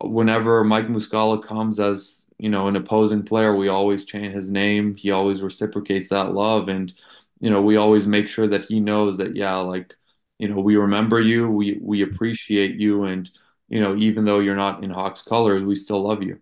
whenever 0.00 0.64
Mike 0.64 0.88
Muscala 0.88 1.42
comes 1.42 1.78
as 1.80 2.26
you 2.38 2.50
know 2.50 2.68
an 2.68 2.76
opposing 2.76 3.24
player, 3.24 3.54
we 3.56 3.68
always 3.68 4.04
chant 4.04 4.34
his 4.34 4.50
name. 4.50 4.96
He 4.96 5.10
always 5.10 5.42
reciprocates 5.42 6.08
that 6.10 6.32
love, 6.34 6.68
and 6.68 6.92
you 7.40 7.50
know 7.50 7.62
we 7.62 7.76
always 7.76 8.06
make 8.06 8.28
sure 8.28 8.48
that 8.48 8.64
he 8.66 8.80
knows 8.80 9.18
that 9.18 9.36
yeah, 9.36 9.56
like 9.56 9.94
you 10.38 10.48
know 10.48 10.60
we 10.60 10.76
remember 10.76 11.20
you, 11.20 11.50
we 11.50 11.78
we 11.82 12.02
appreciate 12.02 12.76
you, 12.76 13.04
and 13.04 13.30
you 13.68 13.80
know 13.80 13.96
even 13.96 14.24
though 14.26 14.40
you're 14.40 14.56
not 14.56 14.84
in 14.84 14.90
Hawks 14.90 15.22
colors, 15.22 15.62
we 15.64 15.74
still 15.76 16.02
love 16.02 16.22
you. 16.22 16.40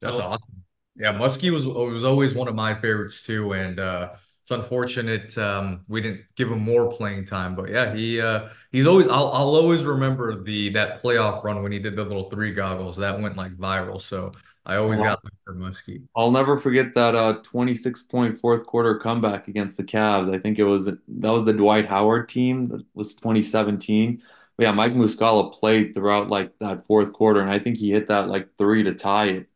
That's 0.00 0.20
awesome. 0.20 0.59
Yeah, 1.00 1.14
Muskie 1.14 1.50
was 1.50 1.66
was 1.66 2.04
always 2.04 2.34
one 2.34 2.46
of 2.46 2.54
my 2.54 2.74
favorites 2.74 3.22
too, 3.22 3.54
and 3.54 3.80
uh, 3.80 4.10
it's 4.42 4.50
unfortunate 4.50 5.36
um, 5.38 5.80
we 5.88 6.02
didn't 6.02 6.22
give 6.36 6.50
him 6.50 6.60
more 6.60 6.90
playing 6.92 7.24
time. 7.24 7.54
But 7.54 7.70
yeah, 7.70 7.94
he 7.94 8.20
uh, 8.20 8.48
he's 8.70 8.86
always 8.86 9.08
I'll 9.08 9.28
I'll 9.28 9.54
always 9.54 9.84
remember 9.84 10.42
the 10.42 10.68
that 10.70 11.02
playoff 11.02 11.42
run 11.42 11.62
when 11.62 11.72
he 11.72 11.78
did 11.78 11.96
the 11.96 12.04
little 12.04 12.24
three 12.24 12.52
goggles 12.52 12.96
that 12.98 13.18
went 13.18 13.36
like 13.36 13.52
viral. 13.56 14.00
So 14.00 14.32
I 14.66 14.76
always 14.76 15.00
got 15.00 15.20
for 15.46 15.54
Muskie. 15.54 16.02
I'll 16.14 16.30
never 16.30 16.58
forget 16.58 16.94
that 16.94 17.14
uh 17.14 17.40
26 17.44 18.02
point 18.02 18.38
fourth 18.38 18.66
quarter 18.66 18.98
comeback 18.98 19.48
against 19.48 19.78
the 19.78 19.84
Cavs. 19.84 20.34
I 20.34 20.38
think 20.38 20.58
it 20.58 20.64
was 20.64 20.84
that 20.84 20.98
was 21.08 21.46
the 21.46 21.54
Dwight 21.54 21.86
Howard 21.86 22.28
team 22.28 22.68
that 22.68 22.84
was 22.94 23.14
2017. 23.14 24.22
But 24.58 24.64
yeah, 24.64 24.72
Mike 24.72 24.92
Muscala 24.92 25.50
played 25.52 25.94
throughout 25.94 26.28
like 26.28 26.52
that 26.58 26.86
fourth 26.86 27.14
quarter, 27.14 27.40
and 27.40 27.50
I 27.50 27.58
think 27.58 27.78
he 27.78 27.90
hit 27.90 28.08
that 28.08 28.28
like 28.28 28.48
three 28.58 28.82
to 28.82 28.92
tie 28.94 29.28
it 29.28 29.49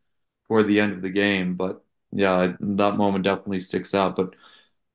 toward 0.47 0.67
the 0.67 0.79
end 0.79 0.93
of 0.93 1.01
the 1.01 1.09
game. 1.09 1.55
But 1.55 1.83
yeah, 2.11 2.53
that 2.59 2.97
moment 2.97 3.23
definitely 3.23 3.59
sticks 3.59 3.93
out. 3.93 4.15
But 4.15 4.35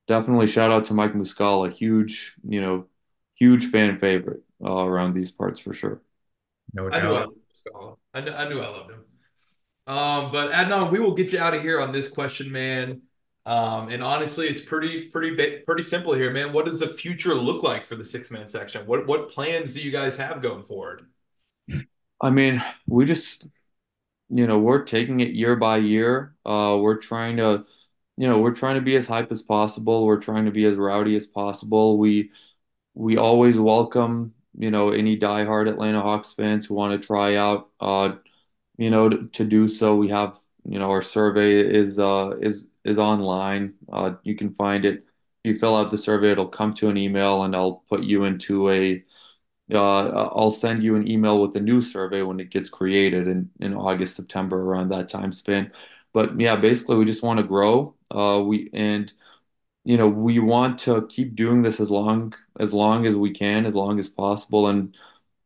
definitely 0.09 0.47
shout 0.47 0.71
out 0.73 0.87
to 0.87 0.95
Mike 0.95 1.15
Muscala, 1.15 1.73
huge, 1.73 2.35
you 2.47 2.61
know, 2.61 2.87
huge 3.35 3.67
fan 3.67 3.99
favorite 3.99 4.43
uh, 4.65 4.85
around 4.85 5.15
these 5.15 5.31
parts 5.33 5.61
for 5.61 5.73
sure. 5.73 6.03
No 6.73 6.89
I 6.91 7.01
knew 7.01 7.09
I 7.09 7.21
doubt. 7.21 7.27
loved 7.27 7.37
Scala. 7.55 7.95
I 8.15 8.21
knew, 8.21 8.33
I 8.33 8.49
knew 8.49 8.61
I 8.61 8.69
loved 8.69 8.91
him. 8.91 9.05
Um, 9.87 10.33
but 10.33 10.53
Adnan, 10.53 10.91
we 10.93 11.01
will 11.01 11.15
get 11.15 11.33
you 11.33 11.41
out 11.41 11.55
of 11.55 11.63
here 11.63 11.81
on 11.81 11.93
this 11.93 12.09
question, 12.09 12.53
man. 12.53 13.03
Um, 13.47 13.89
and 13.89 14.03
honestly, 14.05 14.47
it's 14.47 14.61
pretty, 14.61 15.09
pretty, 15.09 15.35
ba- 15.35 15.63
pretty 15.67 15.83
simple 15.83 16.13
here, 16.13 16.31
man. 16.31 16.53
What 16.53 16.67
does 16.67 16.81
the 16.81 16.89
future 16.89 17.35
look 17.35 17.63
like 17.63 17.87
for 17.87 17.97
the 17.97 18.05
six 18.05 18.31
man 18.31 18.47
section? 18.47 18.87
What, 18.87 19.07
what 19.07 19.31
plans 19.31 19.75
do 19.75 19.81
you 19.81 19.91
guys 19.91 20.17
have 20.19 20.43
going 20.43 20.63
forward? 20.63 21.07
I 22.21 22.31
mean, 22.31 22.63
we 22.87 23.05
just, 23.07 23.47
you 24.31 24.47
know, 24.47 24.59
we're 24.59 24.85
taking 24.85 25.21
it 25.21 25.33
year 25.33 25.57
by 25.57 25.79
year. 25.79 26.35
Uh, 26.47 26.79
we're 26.81 26.97
trying 26.99 27.37
to, 27.39 27.67
you 28.17 28.29
know, 28.29 28.39
we're 28.39 28.55
trying 28.55 28.77
to 28.77 28.81
be 28.81 28.97
as 28.97 29.07
hype 29.07 29.33
as 29.33 29.43
possible. 29.43 30.07
We're 30.07 30.21
trying 30.21 30.45
to 30.47 30.51
be 30.53 30.65
as 30.67 30.77
rowdy 30.77 31.17
as 31.17 31.27
possible. 31.27 31.99
We 31.99 32.31
we 32.95 33.17
always 33.19 33.59
welcome, 33.59 34.35
you 34.59 34.71
know, 34.71 34.91
any 34.91 35.19
diehard 35.19 35.69
Atlanta 35.69 36.03
Hawks 36.03 36.33
fans 36.33 36.67
who 36.67 36.75
want 36.75 37.01
to 37.01 37.07
try 37.07 37.37
out, 37.37 37.71
uh, 37.81 38.15
you 38.79 38.91
know, 38.91 39.09
to, 39.09 39.29
to 39.29 39.45
do 39.45 39.69
so. 39.69 39.97
We 39.97 40.09
have, 40.09 40.39
you 40.65 40.79
know, 40.79 40.91
our 40.91 41.03
survey 41.03 41.55
is 41.61 41.99
uh 41.99 42.33
is 42.41 42.69
is 42.85 42.99
online. 42.99 43.75
Uh, 43.93 44.15
you 44.23 44.37
can 44.37 44.55
find 44.55 44.85
it. 44.85 45.05
If 45.45 45.55
you 45.55 45.59
fill 45.59 45.77
out 45.77 45.91
the 45.91 45.99
survey, 45.99 46.31
it'll 46.33 46.49
come 46.49 46.75
to 46.75 46.89
an 46.89 46.97
email, 46.99 47.45
and 47.45 47.57
I'll 47.57 47.85
put 47.89 48.03
you 48.05 48.25
into 48.25 48.71
a 48.71 49.03
uh, 49.75 50.31
I'll 50.35 50.51
send 50.51 50.83
you 50.83 50.97
an 50.97 51.09
email 51.11 51.41
with 51.41 51.53
the 51.53 51.61
new 51.61 51.81
survey 51.81 52.23
when 52.23 52.41
it 52.41 52.51
gets 52.51 52.69
created 52.69 53.29
in, 53.29 53.51
in 53.61 53.75
August, 53.75 54.17
September, 54.17 54.61
around 54.63 54.91
that 54.91 55.09
time 55.09 55.33
span. 55.33 55.73
But 56.13 56.39
yeah, 56.41 56.57
basically, 56.57 56.97
we 56.97 57.05
just 57.05 57.23
want 57.23 57.39
to 57.39 57.45
grow. 57.45 57.95
Uh, 58.11 58.43
we 58.45 58.71
and 58.73 59.13
you 59.85 59.97
know 59.97 60.09
we 60.09 60.39
want 60.41 60.79
to 60.81 61.07
keep 61.09 61.35
doing 61.37 61.63
this 61.63 61.81
as 61.81 61.91
long 61.91 62.35
as 62.59 62.73
long 62.75 63.07
as 63.07 63.17
we 63.17 63.31
can, 63.33 63.67
as 63.67 63.75
long 63.75 63.99
as 63.99 64.09
possible, 64.09 64.69
and 64.69 64.97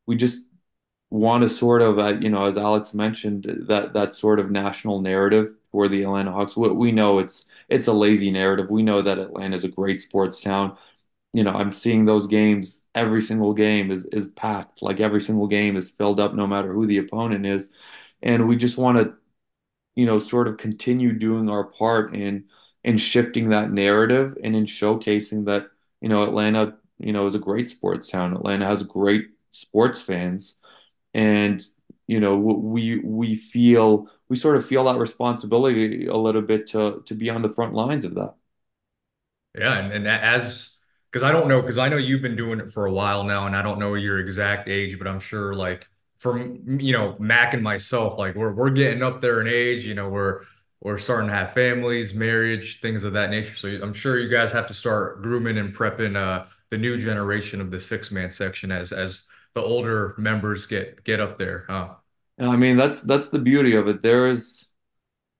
we 0.06 0.16
just 0.16 0.42
want 1.10 1.42
to 1.42 1.48
sort 1.48 1.82
of, 1.82 1.98
uh, 1.98 2.14
you 2.20 2.28
know, 2.30 2.46
as 2.46 2.58
Alex 2.58 2.94
mentioned, 2.94 3.44
that 3.68 3.92
that 3.94 4.14
sort 4.14 4.40
of 4.40 4.50
national 4.50 5.00
narrative 5.00 5.54
for 5.70 5.88
the 5.88 6.02
Atlanta 6.02 6.32
Hawks. 6.32 6.56
We, 6.56 6.70
we 6.70 6.92
know 6.92 7.18
it's 7.18 7.44
it's 7.68 7.88
a 7.88 7.92
lazy 7.92 8.30
narrative. 8.30 8.70
We 8.70 8.82
know 8.82 9.02
that 9.02 9.18
Atlanta 9.18 9.56
is 9.56 9.64
a 9.64 9.68
great 9.68 10.00
sports 10.00 10.40
town 10.40 10.76
you 11.34 11.44
know, 11.44 11.52
I'm 11.52 11.72
seeing 11.72 12.06
those 12.06 12.28
games, 12.28 12.86
every 12.96 13.22
single 13.22 13.54
game 13.54 13.92
is 13.92 14.06
is 14.06 14.28
packed. 14.28 14.82
Like 14.82 15.00
every 15.00 15.22
single 15.22 15.48
game 15.48 15.76
is 15.76 15.90
filled 15.90 16.20
up 16.20 16.34
no 16.34 16.46
matter 16.48 16.72
who 16.74 16.86
the 16.86 16.98
opponent 16.98 17.46
is. 17.46 17.68
And 18.22 18.48
we 18.48 18.56
just 18.56 18.78
want 18.78 18.98
to, 18.98 19.14
you 19.96 20.06
know, 20.06 20.18
sort 20.18 20.48
of 20.48 20.58
continue 20.58 21.12
doing 21.12 21.50
our 21.50 21.64
part 21.64 22.14
in 22.16 22.46
in 22.84 22.96
shifting 22.98 23.50
that 23.50 23.72
narrative 23.72 24.36
and 24.42 24.56
in 24.56 24.64
showcasing 24.64 25.46
that, 25.46 25.68
you 26.00 26.08
know, 26.08 26.22
Atlanta, 26.24 26.76
you 26.98 27.12
know, 27.12 27.26
is 27.26 27.34
a 27.34 27.38
great 27.38 27.68
sports 27.70 28.10
town. 28.10 28.34
Atlanta 28.34 28.66
has 28.66 28.82
great 28.82 29.28
sports 29.50 30.02
fans. 30.02 30.56
And, 31.14 31.62
you 32.06 32.20
know, 32.20 32.36
we 32.38 33.00
we 33.00 33.36
feel 33.36 34.08
we 34.28 34.36
sort 34.36 34.56
of 34.56 34.66
feel 34.66 34.84
that 34.84 34.98
responsibility 34.98 36.06
a 36.06 36.16
little 36.16 36.42
bit 36.42 36.68
to 36.68 37.02
to 37.06 37.14
be 37.14 37.30
on 37.30 37.42
the 37.42 37.52
front 37.54 37.74
lines 37.74 38.04
of 38.04 38.14
that. 38.16 38.34
Yeah, 39.54 39.78
and, 39.78 39.92
and 39.92 40.08
as 40.08 40.73
because 41.14 41.22
I 41.22 41.30
don't 41.30 41.46
know, 41.46 41.60
because 41.60 41.78
I 41.78 41.88
know 41.88 41.96
you've 41.96 42.22
been 42.22 42.34
doing 42.34 42.58
it 42.58 42.72
for 42.72 42.86
a 42.86 42.92
while 42.92 43.22
now, 43.22 43.46
and 43.46 43.54
I 43.54 43.62
don't 43.62 43.78
know 43.78 43.94
your 43.94 44.18
exact 44.18 44.68
age, 44.68 44.98
but 44.98 45.06
I'm 45.06 45.20
sure 45.20 45.54
like 45.54 45.86
from 46.18 46.80
you 46.80 46.92
know 46.92 47.14
Mac 47.20 47.54
and 47.54 47.62
myself, 47.62 48.18
like 48.18 48.34
we're 48.34 48.52
we're 48.52 48.70
getting 48.70 49.00
up 49.00 49.20
there 49.20 49.40
in 49.40 49.46
age, 49.46 49.86
you 49.86 49.94
know, 49.94 50.08
we're 50.08 50.40
we're 50.80 50.98
starting 50.98 51.28
to 51.28 51.34
have 51.34 51.52
families, 51.52 52.14
marriage, 52.14 52.80
things 52.80 53.04
of 53.04 53.12
that 53.12 53.30
nature. 53.30 53.54
So 53.54 53.68
I'm 53.80 53.94
sure 53.94 54.18
you 54.18 54.28
guys 54.28 54.50
have 54.50 54.66
to 54.66 54.74
start 54.74 55.22
grooming 55.22 55.56
and 55.56 55.72
prepping 55.72 56.16
uh, 56.16 56.46
the 56.70 56.78
new 56.78 56.98
generation 56.98 57.60
of 57.60 57.70
the 57.70 57.78
six 57.78 58.10
man 58.10 58.32
section 58.32 58.72
as 58.72 58.92
as 58.92 59.26
the 59.52 59.62
older 59.62 60.16
members 60.18 60.66
get 60.66 61.04
get 61.04 61.20
up 61.20 61.38
there, 61.38 61.64
huh? 61.68 61.90
I 62.40 62.56
mean, 62.56 62.76
that's 62.76 63.02
that's 63.02 63.28
the 63.28 63.38
beauty 63.38 63.76
of 63.76 63.86
it. 63.86 64.02
There 64.02 64.26
is, 64.26 64.66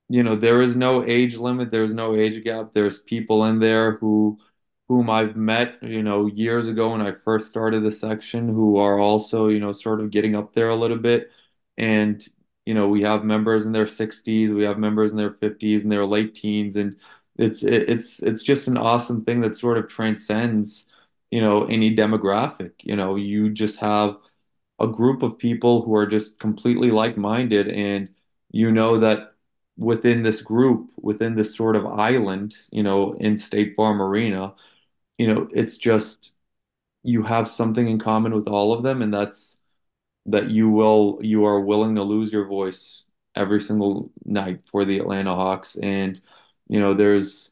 you 0.09 0.23
know, 0.23 0.37
there 0.37 0.63
is 0.63 0.77
no 0.77 1.05
age 1.05 1.37
limit, 1.37 1.73
there's 1.73 1.93
no 1.93 2.15
age 2.15 2.45
gap. 2.45 2.75
There's 2.75 3.01
people 3.01 3.47
in 3.47 3.59
there 3.59 3.97
who 3.97 4.39
whom 4.89 5.09
I've 5.11 5.37
met, 5.37 5.83
you 5.83 6.03
know, 6.03 6.27
years 6.27 6.69
ago 6.69 6.93
when 6.93 7.01
I 7.01 7.13
first 7.13 7.49
started 7.51 7.81
the 7.83 7.93
section 7.93 8.49
who 8.49 8.77
are 8.79 8.99
also, 8.99 9.49
you 9.49 9.59
know, 9.61 9.73
sort 9.73 10.01
of 10.01 10.11
getting 10.11 10.35
up 10.37 10.55
there 10.55 10.69
a 10.69 10.77
little 10.77 10.99
bit. 10.99 11.31
And, 11.79 12.25
you 12.67 12.75
know, 12.75 12.89
we 12.89 13.03
have 13.03 13.25
members 13.25 13.67
in 13.67 13.73
their 13.73 13.87
60s, 13.87 14.51
we 14.51 14.65
have 14.65 14.79
members 14.79 15.11
in 15.11 15.17
their 15.17 15.31
50s 15.33 15.83
and 15.83 15.93
their 15.93 16.07
late 16.07 16.35
teens 16.35 16.77
and 16.77 16.97
it's 17.37 17.63
it, 17.65 17.89
it's 17.91 18.23
it's 18.23 18.43
just 18.43 18.69
an 18.69 18.77
awesome 18.77 19.21
thing 19.25 19.41
that 19.41 19.57
sort 19.57 19.77
of 19.79 19.89
transcends, 19.89 20.87
you 21.31 21.41
know, 21.41 21.65
any 21.67 21.95
demographic. 21.97 22.73
You 22.83 22.95
know, 22.97 23.17
you 23.17 23.51
just 23.51 23.81
have 23.81 24.17
a 24.81 24.87
group 24.89 25.23
of 25.23 25.39
people 25.39 25.83
who 25.83 25.95
are 25.95 26.07
just 26.07 26.39
completely 26.39 26.91
like-minded 26.91 27.69
and 27.69 28.09
you 28.51 28.71
know 28.73 28.99
that 28.99 29.35
within 29.77 30.23
this 30.23 30.41
group, 30.43 30.91
within 31.01 31.35
this 31.35 31.57
sort 31.57 31.77
of 31.77 31.87
island, 31.87 32.57
you 32.71 32.83
know, 32.83 33.15
in 33.15 33.37
State 33.39 33.75
Farm 33.77 34.01
Arena, 34.03 34.55
you 35.19 35.33
know, 35.33 35.49
it's 35.53 35.77
just 35.77 36.33
you 37.03 37.23
have 37.23 37.47
something 37.47 37.89
in 37.89 37.99
common 37.99 38.35
with 38.35 38.49
all 38.49 38.73
of 38.73 38.83
them, 38.83 39.03
and 39.03 39.13
that's 39.13 39.61
that 40.27 40.51
you 40.51 40.71
will 40.71 41.19
you 41.21 41.45
are 41.45 41.61
willing 41.61 41.95
to 41.97 42.03
lose 42.03 42.33
your 42.33 42.47
voice 42.47 43.05
every 43.35 43.61
single 43.61 44.11
night 44.25 44.61
for 44.71 44.85
the 44.85 44.99
Atlanta 44.99 45.35
Hawks. 45.35 45.77
And, 45.77 46.21
you 46.69 46.81
know, 46.81 46.95
there's 46.95 47.51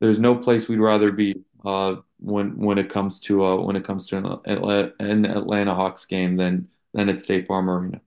there's 0.00 0.18
no 0.18 0.36
place 0.36 0.68
we'd 0.68 0.78
rather 0.78 1.10
be 1.10 1.42
uh, 1.64 1.96
when 2.20 2.56
when 2.58 2.78
it 2.78 2.88
comes 2.88 3.20
to 3.20 3.44
uh, 3.44 3.56
when 3.56 3.76
it 3.76 3.84
comes 3.84 4.06
to 4.08 4.42
an, 4.46 4.92
an 5.00 5.24
Atlanta 5.26 5.74
Hawks 5.74 6.04
game 6.04 6.36
than 6.36 6.68
than 6.94 7.08
at 7.08 7.20
State 7.20 7.46
Farm 7.46 7.68
Arena. 7.68 8.00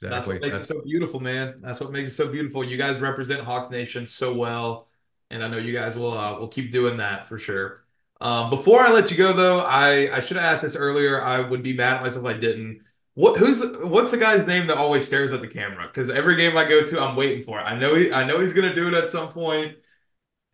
That's 0.00 0.26
what 0.26 0.40
makes 0.40 0.56
That's... 0.56 0.70
it 0.70 0.74
so 0.74 0.82
beautiful, 0.82 1.20
man. 1.20 1.60
That's 1.60 1.80
what 1.80 1.92
makes 1.92 2.10
it 2.10 2.14
so 2.14 2.26
beautiful. 2.26 2.64
You 2.64 2.76
guys 2.76 3.00
represent 3.00 3.42
Hawks 3.42 3.70
Nation 3.70 4.04
so 4.04 4.34
well, 4.34 4.88
and 5.32 5.42
I 5.42 5.48
know 5.48 5.56
you 5.56 5.72
guys 5.72 5.96
will 5.96 6.16
uh, 6.16 6.38
will 6.38 6.48
keep 6.48 6.70
doing 6.70 6.98
that 6.98 7.26
for 7.26 7.38
sure. 7.38 7.84
Um, 8.20 8.50
before 8.50 8.80
I 8.80 8.92
let 8.92 9.10
you 9.10 9.16
go, 9.16 9.32
though, 9.32 9.60
I 9.60 10.14
I 10.16 10.20
should 10.20 10.36
have 10.36 10.46
asked 10.46 10.62
this 10.62 10.76
earlier. 10.76 11.20
I 11.20 11.40
would 11.40 11.62
be 11.62 11.72
mad 11.72 11.96
at 11.96 12.02
myself 12.02 12.24
if 12.24 12.36
I 12.36 12.38
didn't. 12.38 12.82
What 13.14 13.38
who's 13.38 13.64
what's 13.78 14.10
the 14.10 14.18
guy's 14.18 14.46
name 14.46 14.68
that 14.68 14.76
always 14.76 15.06
stares 15.06 15.32
at 15.32 15.40
the 15.40 15.48
camera? 15.48 15.86
Because 15.86 16.08
every 16.10 16.36
game 16.36 16.56
I 16.56 16.68
go 16.68 16.84
to, 16.84 17.02
I'm 17.02 17.16
waiting 17.16 17.42
for 17.42 17.58
it. 17.58 17.62
I 17.62 17.76
know 17.76 17.94
he 17.94 18.12
I 18.12 18.24
know 18.24 18.40
he's 18.40 18.52
gonna 18.52 18.74
do 18.74 18.88
it 18.88 18.94
at 18.94 19.10
some 19.10 19.30
point, 19.30 19.76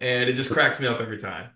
and 0.00 0.30
it 0.30 0.34
just 0.34 0.50
cracks 0.50 0.80
me 0.80 0.86
up 0.86 1.00
every 1.00 1.18
time. 1.18 1.50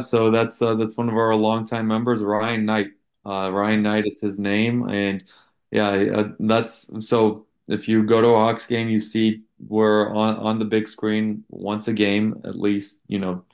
So 0.00 0.30
that's 0.30 0.62
uh, 0.62 0.74
that's 0.74 0.96
one 0.96 1.08
of 1.08 1.16
our 1.16 1.34
longtime 1.34 1.86
members, 1.86 2.22
Ryan 2.22 2.64
Knight. 2.64 2.88
Uh, 3.26 3.50
Ryan 3.52 3.82
Knight 3.82 4.06
is 4.06 4.20
his 4.20 4.38
name, 4.38 4.88
and 4.88 5.24
yeah, 5.70 5.90
uh, 5.90 6.28
that's 6.40 7.06
so. 7.06 7.46
If 7.66 7.86
you 7.86 8.02
go 8.04 8.22
to 8.22 8.28
a 8.28 8.34
Hawks 8.34 8.66
game, 8.66 8.88
you 8.88 8.98
see 8.98 9.42
we're 9.60 10.10
on 10.14 10.36
on 10.36 10.58
the 10.58 10.64
big 10.64 10.88
screen 10.88 11.44
once 11.48 11.88
a 11.88 11.92
game 11.92 12.40
at 12.44 12.54
least. 12.58 13.00
You 13.08 13.18
know, 13.18 13.44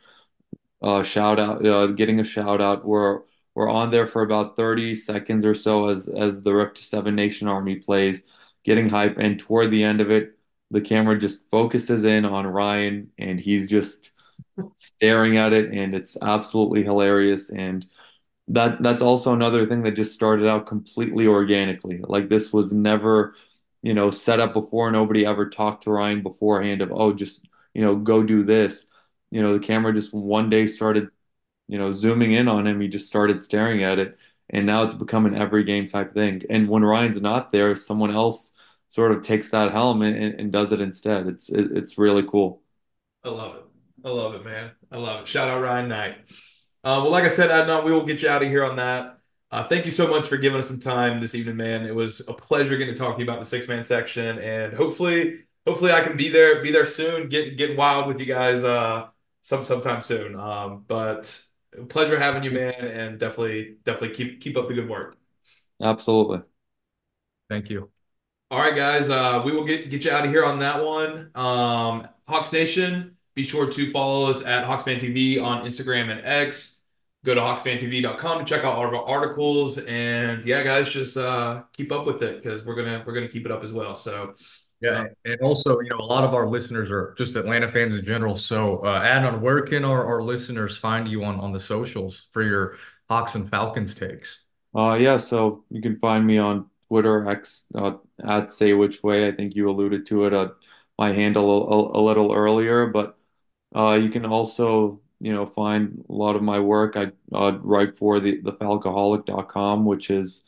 uh, 0.83 1.03
shout 1.03 1.41
out, 1.41 1.67
uh, 1.67 1.87
getting 1.89 2.21
a 2.21 2.25
shout 2.25 2.61
out. 2.61 2.85
We're 2.85 3.21
we're 3.55 3.71
on 3.71 3.91
there 3.91 4.07
for 4.07 4.23
about 4.23 4.57
30 4.57 4.95
seconds 4.95 5.45
or 5.45 5.55
so 5.55 5.89
as 5.89 6.09
as 6.09 6.43
the 6.43 6.55
Rift 6.55 6.79
Seven 6.79 7.15
Nation 7.15 7.49
Army 7.49 7.77
plays, 7.77 8.23
getting 8.65 8.89
hype, 8.91 9.17
and 9.19 9.39
toward 9.39 9.71
the 9.71 9.85
end 9.85 10.01
of 10.01 10.11
it, 10.11 10.39
the 10.71 10.81
camera 10.81 11.19
just 11.19 11.49
focuses 11.51 12.05
in 12.05 12.25
on 12.25 12.47
Ryan, 12.47 13.11
and 13.19 13.41
he's 13.41 13.69
just 13.69 14.13
staring 14.75 15.37
at 15.37 15.53
it, 15.53 15.73
and 15.73 15.95
it's 15.95 16.17
absolutely 16.23 16.83
hilarious. 16.83 17.51
And 17.51 17.87
that 18.49 18.83
that's 18.83 19.03
also 19.03 19.33
another 19.33 19.67
thing 19.67 19.83
that 19.85 19.93
just 19.93 20.15
started 20.15 20.47
out 20.49 20.67
completely 20.67 21.27
organically. 21.27 22.01
Like 22.07 22.29
this 22.29 22.53
was 22.53 22.73
never, 22.73 23.35
you 23.85 23.93
know, 23.93 24.09
set 24.09 24.41
up 24.41 24.55
before. 24.55 24.91
Nobody 24.91 25.27
ever 25.27 25.51
talked 25.51 25.85
to 25.85 25.91
Ryan 25.91 26.23
beforehand 26.23 26.81
of, 26.81 26.91
oh, 26.91 27.13
just 27.13 27.47
you 27.75 27.83
know, 27.83 27.97
go 27.97 28.23
do 28.23 28.43
this. 28.43 28.87
You 29.31 29.43
know, 29.43 29.53
the 29.53 29.65
camera 29.65 29.93
just 29.93 30.15
one 30.15 30.49
day 30.49 30.67
started, 30.67 31.09
you 31.69 31.77
know, 31.77 31.93
zooming 31.93 32.33
in 32.33 32.49
on 32.49 32.67
him. 32.67 32.81
He 32.81 32.89
just 32.89 33.07
started 33.07 33.43
staring 33.43 33.85
at 33.85 33.99
it, 33.99 34.17
and 34.49 34.65
now 34.65 34.85
it's 34.85 34.95
become 34.95 35.27
an 35.27 35.35
every 35.35 35.65
game 35.65 35.87
type 35.87 36.13
thing. 36.13 36.43
And 36.49 36.67
when 36.67 36.83
Ryan's 36.83 37.21
not 37.21 37.51
there, 37.51 37.75
someone 37.75 38.11
else 38.11 38.53
sort 38.89 39.13
of 39.13 39.21
takes 39.21 39.51
that 39.51 39.71
helm 39.71 40.01
and, 40.01 40.41
and 40.41 40.51
does 40.51 40.73
it 40.73 40.81
instead. 40.81 41.27
It's 41.27 41.51
it, 41.51 41.77
it's 41.77 41.99
really 41.99 42.23
cool. 42.23 42.63
I 43.23 43.29
love 43.29 43.57
it. 43.57 43.65
I 44.03 44.09
love 44.09 44.35
it, 44.35 44.45
man. 44.47 44.71
I 44.91 44.97
love 44.97 45.21
it. 45.21 45.29
Shout 45.29 45.49
out 45.49 45.61
Ryan 45.61 45.89
Knight. 45.91 46.17
Uh, 46.83 47.01
well, 47.03 47.11
like 47.11 47.25
I 47.25 47.29
said, 47.29 47.51
Adnan, 47.51 47.85
we 47.85 47.93
will 47.93 48.07
get 48.07 48.23
you 48.23 48.31
out 48.31 48.43
of 48.43 48.49
here 48.49 48.65
on 48.65 48.77
that. 48.77 49.19
Uh, 49.55 49.63
thank 49.69 49.87
you 49.87 49.93
so 49.93 50.09
much 50.09 50.27
for 50.27 50.37
giving 50.37 50.59
us 50.59 50.67
some 50.67 50.81
time 50.81 51.21
this 51.21 51.33
evening, 51.33 51.57
man. 51.57 51.87
It 51.87 51.95
was 51.95 52.21
a 52.27 52.35
pleasure 52.35 52.77
getting 52.77 52.93
to 52.93 52.99
talk 53.01 53.15
to 53.15 53.23
you 53.23 53.25
about 53.25 53.39
the 53.39 53.47
six 53.47 53.69
man 53.69 53.85
section, 53.85 54.41
and 54.41 54.75
hopefully, 54.75 55.45
hopefully, 55.65 55.93
I 55.93 56.01
can 56.01 56.17
be 56.17 56.29
there, 56.29 56.61
be 56.61 56.73
there 56.73 56.85
soon, 56.85 57.29
get 57.29 57.57
getting 57.57 57.77
wild 57.77 58.09
with 58.09 58.19
you 58.19 58.27
guys, 58.27 58.65
uh, 58.65 59.07
some 59.43 59.63
sometime 59.63 60.01
soon. 60.01 60.35
Um, 60.35 60.83
but 60.89 61.41
pleasure 61.89 62.19
having 62.19 62.43
you, 62.43 62.51
man, 62.51 62.85
and 62.85 63.21
definitely, 63.21 63.77
definitely 63.85 64.17
keep 64.17 64.41
keep 64.41 64.57
up 64.57 64.67
the 64.67 64.75
good 64.75 64.89
work. 64.89 65.17
Absolutely. 65.81 66.41
Thank 67.49 67.71
you. 67.71 67.93
All 68.51 68.59
right, 68.59 68.75
guys. 68.75 69.09
Uh, 69.09 69.41
we 69.45 69.53
will 69.53 69.65
get 69.65 69.89
get 69.89 70.05
you 70.05 70.11
out 70.11 70.25
of 70.25 70.33
here 70.33 70.45
on 70.45 70.59
that 70.59 70.85
one. 70.85 71.31
Um, 71.37 72.09
Hawks 72.27 72.53
Nation. 72.53 73.17
Be 73.37 73.45
sure 73.45 73.71
to 73.71 73.91
follow 73.93 74.29
us 74.29 74.43
at 74.43 74.65
Hawksfan 74.65 74.99
TV 74.99 75.41
on 75.41 75.65
Instagram 75.65 76.11
and 76.11 76.27
X. 76.27 76.74
Go 77.25 77.35
to 77.35 77.41
hawksfantv.com 77.41 78.39
to 78.39 78.45
check 78.45 78.65
out 78.65 78.77
all 78.77 78.87
of 78.87 78.95
our 78.95 79.05
articles. 79.05 79.79
And 79.79 80.45
yeah, 80.45 80.63
guys, 80.63 80.91
just 80.91 81.17
uh, 81.17 81.63
keep 81.73 81.91
up 81.91 82.07
with 82.07 82.23
it 82.23 82.43
because 82.43 82.65
we're 82.65 82.77
gonna 82.77 83.03
we're 83.07 83.15
gonna 83.15 83.29
keep 83.29 83.47
it 83.47 83.53
up 83.53 83.65
as 83.65 83.73
well. 83.73 83.97
So 83.97 84.35
yeah, 84.81 85.01
um, 85.01 85.09
and 85.25 85.41
also, 85.41 85.81
you 85.81 85.89
know, 85.89 85.97
a 85.97 86.05
lot 86.05 86.25
of 86.25 86.35
our 86.35 86.47
listeners 86.47 86.91
are 86.91 87.15
just 87.17 87.37
Atlanta 87.37 87.71
fans 87.71 87.95
in 87.95 88.05
general. 88.05 88.37
So, 88.37 88.81
uh, 88.81 89.03
Adnan, 89.03 89.41
where 89.41 89.63
can 89.63 89.85
our, 89.85 90.05
our 90.05 90.23
listeners 90.23 90.77
find 90.77 91.09
you 91.09 91.25
on 91.25 91.41
on 91.41 91.53
the 91.53 91.61
socials 91.61 92.27
for 92.33 92.43
your 92.43 92.77
Hawks 93.09 93.35
and 93.35 93.49
Falcons 93.49 93.95
takes? 93.95 94.45
Uh, 94.77 94.95
yeah, 94.95 95.17
so 95.17 95.65
you 95.71 95.81
can 95.81 95.99
find 95.99 96.27
me 96.27 96.37
on 96.37 96.69
Twitter, 96.89 97.29
X, 97.29 97.65
uh, 97.75 97.93
at 98.27 98.51
Say 98.51 98.75
Which 98.75 99.03
Way. 99.03 99.27
I 99.29 99.33
think 99.33 99.55
you 99.55 99.71
alluded 99.71 100.07
to 100.07 100.27
it, 100.27 100.35
uh, 100.35 100.49
my 100.99 101.13
handle 101.13 101.51
a, 101.51 101.99
a, 101.99 102.01
a 102.01 102.03
little 102.03 102.35
earlier, 102.35 102.87
but 102.87 103.17
uh, 103.75 103.99
you 104.01 104.11
can 104.11 104.27
also, 104.27 105.01
you 105.25 105.33
know, 105.33 105.47
find 105.47 106.05
a 106.11 106.13
lot 106.13 106.37
of 106.37 106.43
my 106.43 106.61
work. 106.61 106.97
I 106.97 107.11
uh, 107.33 107.53
write 107.63 107.97
for 107.97 108.21
the 108.21 108.43
the 108.43 108.53
Falcoholic.com, 108.53 109.87
which 109.87 110.11
is 110.11 110.45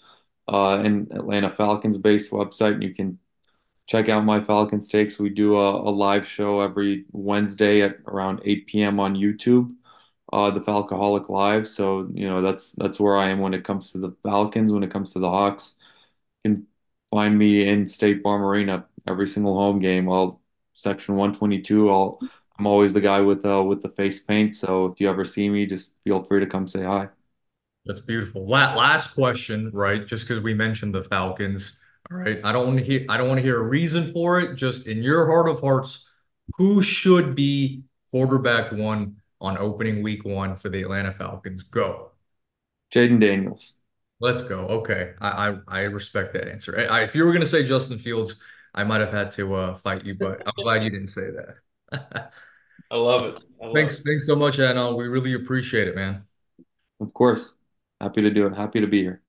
uh, 0.52 0.80
an 0.80 1.08
Atlanta 1.12 1.48
Falcons 1.48 1.96
based 1.96 2.30
website. 2.30 2.74
And 2.74 2.82
you 2.82 2.92
can 2.92 3.18
check 3.86 4.10
out 4.10 4.26
my 4.26 4.42
Falcons 4.42 4.88
takes. 4.88 5.18
We 5.18 5.30
do 5.30 5.56
a, 5.56 5.76
a 5.88 5.90
live 5.90 6.26
show 6.26 6.60
every 6.60 7.06
Wednesday 7.12 7.80
at 7.80 7.96
around 8.06 8.42
8 8.44 8.66
p.m. 8.66 9.00
on 9.00 9.16
YouTube, 9.16 9.74
uh, 10.30 10.50
the 10.50 10.60
Falcoholic 10.60 11.30
Live. 11.30 11.66
So 11.66 12.10
you 12.12 12.28
know 12.28 12.42
that's 12.42 12.72
that's 12.72 13.00
where 13.00 13.16
I 13.16 13.30
am 13.30 13.38
when 13.38 13.54
it 13.54 13.64
comes 13.64 13.92
to 13.92 13.98
the 13.98 14.14
Falcons. 14.22 14.72
When 14.72 14.82
it 14.82 14.90
comes 14.90 15.14
to 15.14 15.20
the 15.20 15.30
Hawks, 15.30 15.76
you 16.44 16.50
can 16.52 16.66
find 17.10 17.38
me 17.38 17.66
in 17.66 17.86
State 17.86 18.22
Farm 18.22 18.44
Arena 18.44 18.84
every 19.08 19.26
single 19.26 19.56
home 19.56 19.78
game. 19.78 20.10
I'll 20.10 20.42
section 20.74 21.16
122. 21.16 21.90
I'll 21.90 22.20
I'm 22.58 22.66
always 22.66 22.92
the 22.92 23.00
guy 23.00 23.20
with 23.20 23.44
uh 23.44 23.62
with 23.62 23.82
the 23.82 23.90
face 23.90 24.20
paint. 24.20 24.54
So 24.54 24.86
if 24.86 25.00
you 25.00 25.10
ever 25.10 25.24
see 25.24 25.48
me, 25.48 25.66
just 25.66 25.94
feel 26.04 26.22
free 26.22 26.40
to 26.40 26.46
come 26.46 26.66
say 26.66 26.82
hi. 26.82 27.08
That's 27.84 28.00
beautiful. 28.00 28.46
last 28.46 29.14
question, 29.14 29.70
right? 29.72 30.06
Just 30.06 30.26
because 30.26 30.42
we 30.42 30.54
mentioned 30.54 30.94
the 30.94 31.04
Falcons. 31.04 31.80
All 32.10 32.18
right. 32.18 32.40
I 32.42 32.52
don't 32.52 32.66
want 32.66 32.78
to 32.78 32.84
hear 32.84 33.04
I 33.08 33.16
don't 33.16 33.28
want 33.28 33.38
to 33.38 33.42
hear 33.42 33.58
a 33.58 33.62
reason 33.62 34.12
for 34.12 34.40
it. 34.40 34.56
Just 34.56 34.88
in 34.88 35.02
your 35.02 35.26
heart 35.26 35.48
of 35.48 35.60
hearts, 35.60 36.06
who 36.56 36.82
should 36.82 37.34
be 37.34 37.82
quarterback 38.10 38.72
one 38.72 39.16
on 39.40 39.58
opening 39.58 40.02
week 40.02 40.24
one 40.24 40.56
for 40.56 40.68
the 40.68 40.82
Atlanta 40.82 41.12
Falcons? 41.12 41.62
Go. 41.62 42.12
Jayden 42.92 43.20
Daniels. 43.20 43.74
Let's 44.20 44.42
go. 44.42 44.60
Okay. 44.60 45.12
I 45.20 45.48
I, 45.48 45.58
I 45.68 45.80
respect 45.82 46.32
that 46.32 46.48
answer. 46.48 46.88
I, 46.90 47.02
if 47.02 47.14
you 47.14 47.24
were 47.24 47.32
gonna 47.32 47.44
say 47.44 47.64
Justin 47.64 47.98
Fields, 47.98 48.36
I 48.74 48.82
might 48.84 49.00
have 49.00 49.12
had 49.12 49.30
to 49.32 49.54
uh, 49.54 49.74
fight 49.74 50.04
you, 50.04 50.14
but 50.14 50.42
I'm 50.46 50.64
glad 50.64 50.82
you 50.82 50.90
didn't 50.90 51.08
say 51.08 51.30
that. 51.30 51.56
I 52.90 52.96
love 52.96 53.24
it. 53.24 53.42
I 53.60 53.66
love 53.66 53.74
thanks, 53.74 54.00
it. 54.00 54.04
thanks 54.04 54.26
so 54.26 54.36
much, 54.36 54.58
Adnan. 54.58 54.96
We 54.96 55.08
really 55.08 55.34
appreciate 55.34 55.88
it, 55.88 55.94
man. 55.94 56.24
Of 57.00 57.12
course. 57.12 57.58
Happy 58.00 58.22
to 58.22 58.30
do 58.30 58.46
it. 58.46 58.54
Happy 58.54 58.80
to 58.80 58.86
be 58.86 59.02
here. 59.02 59.22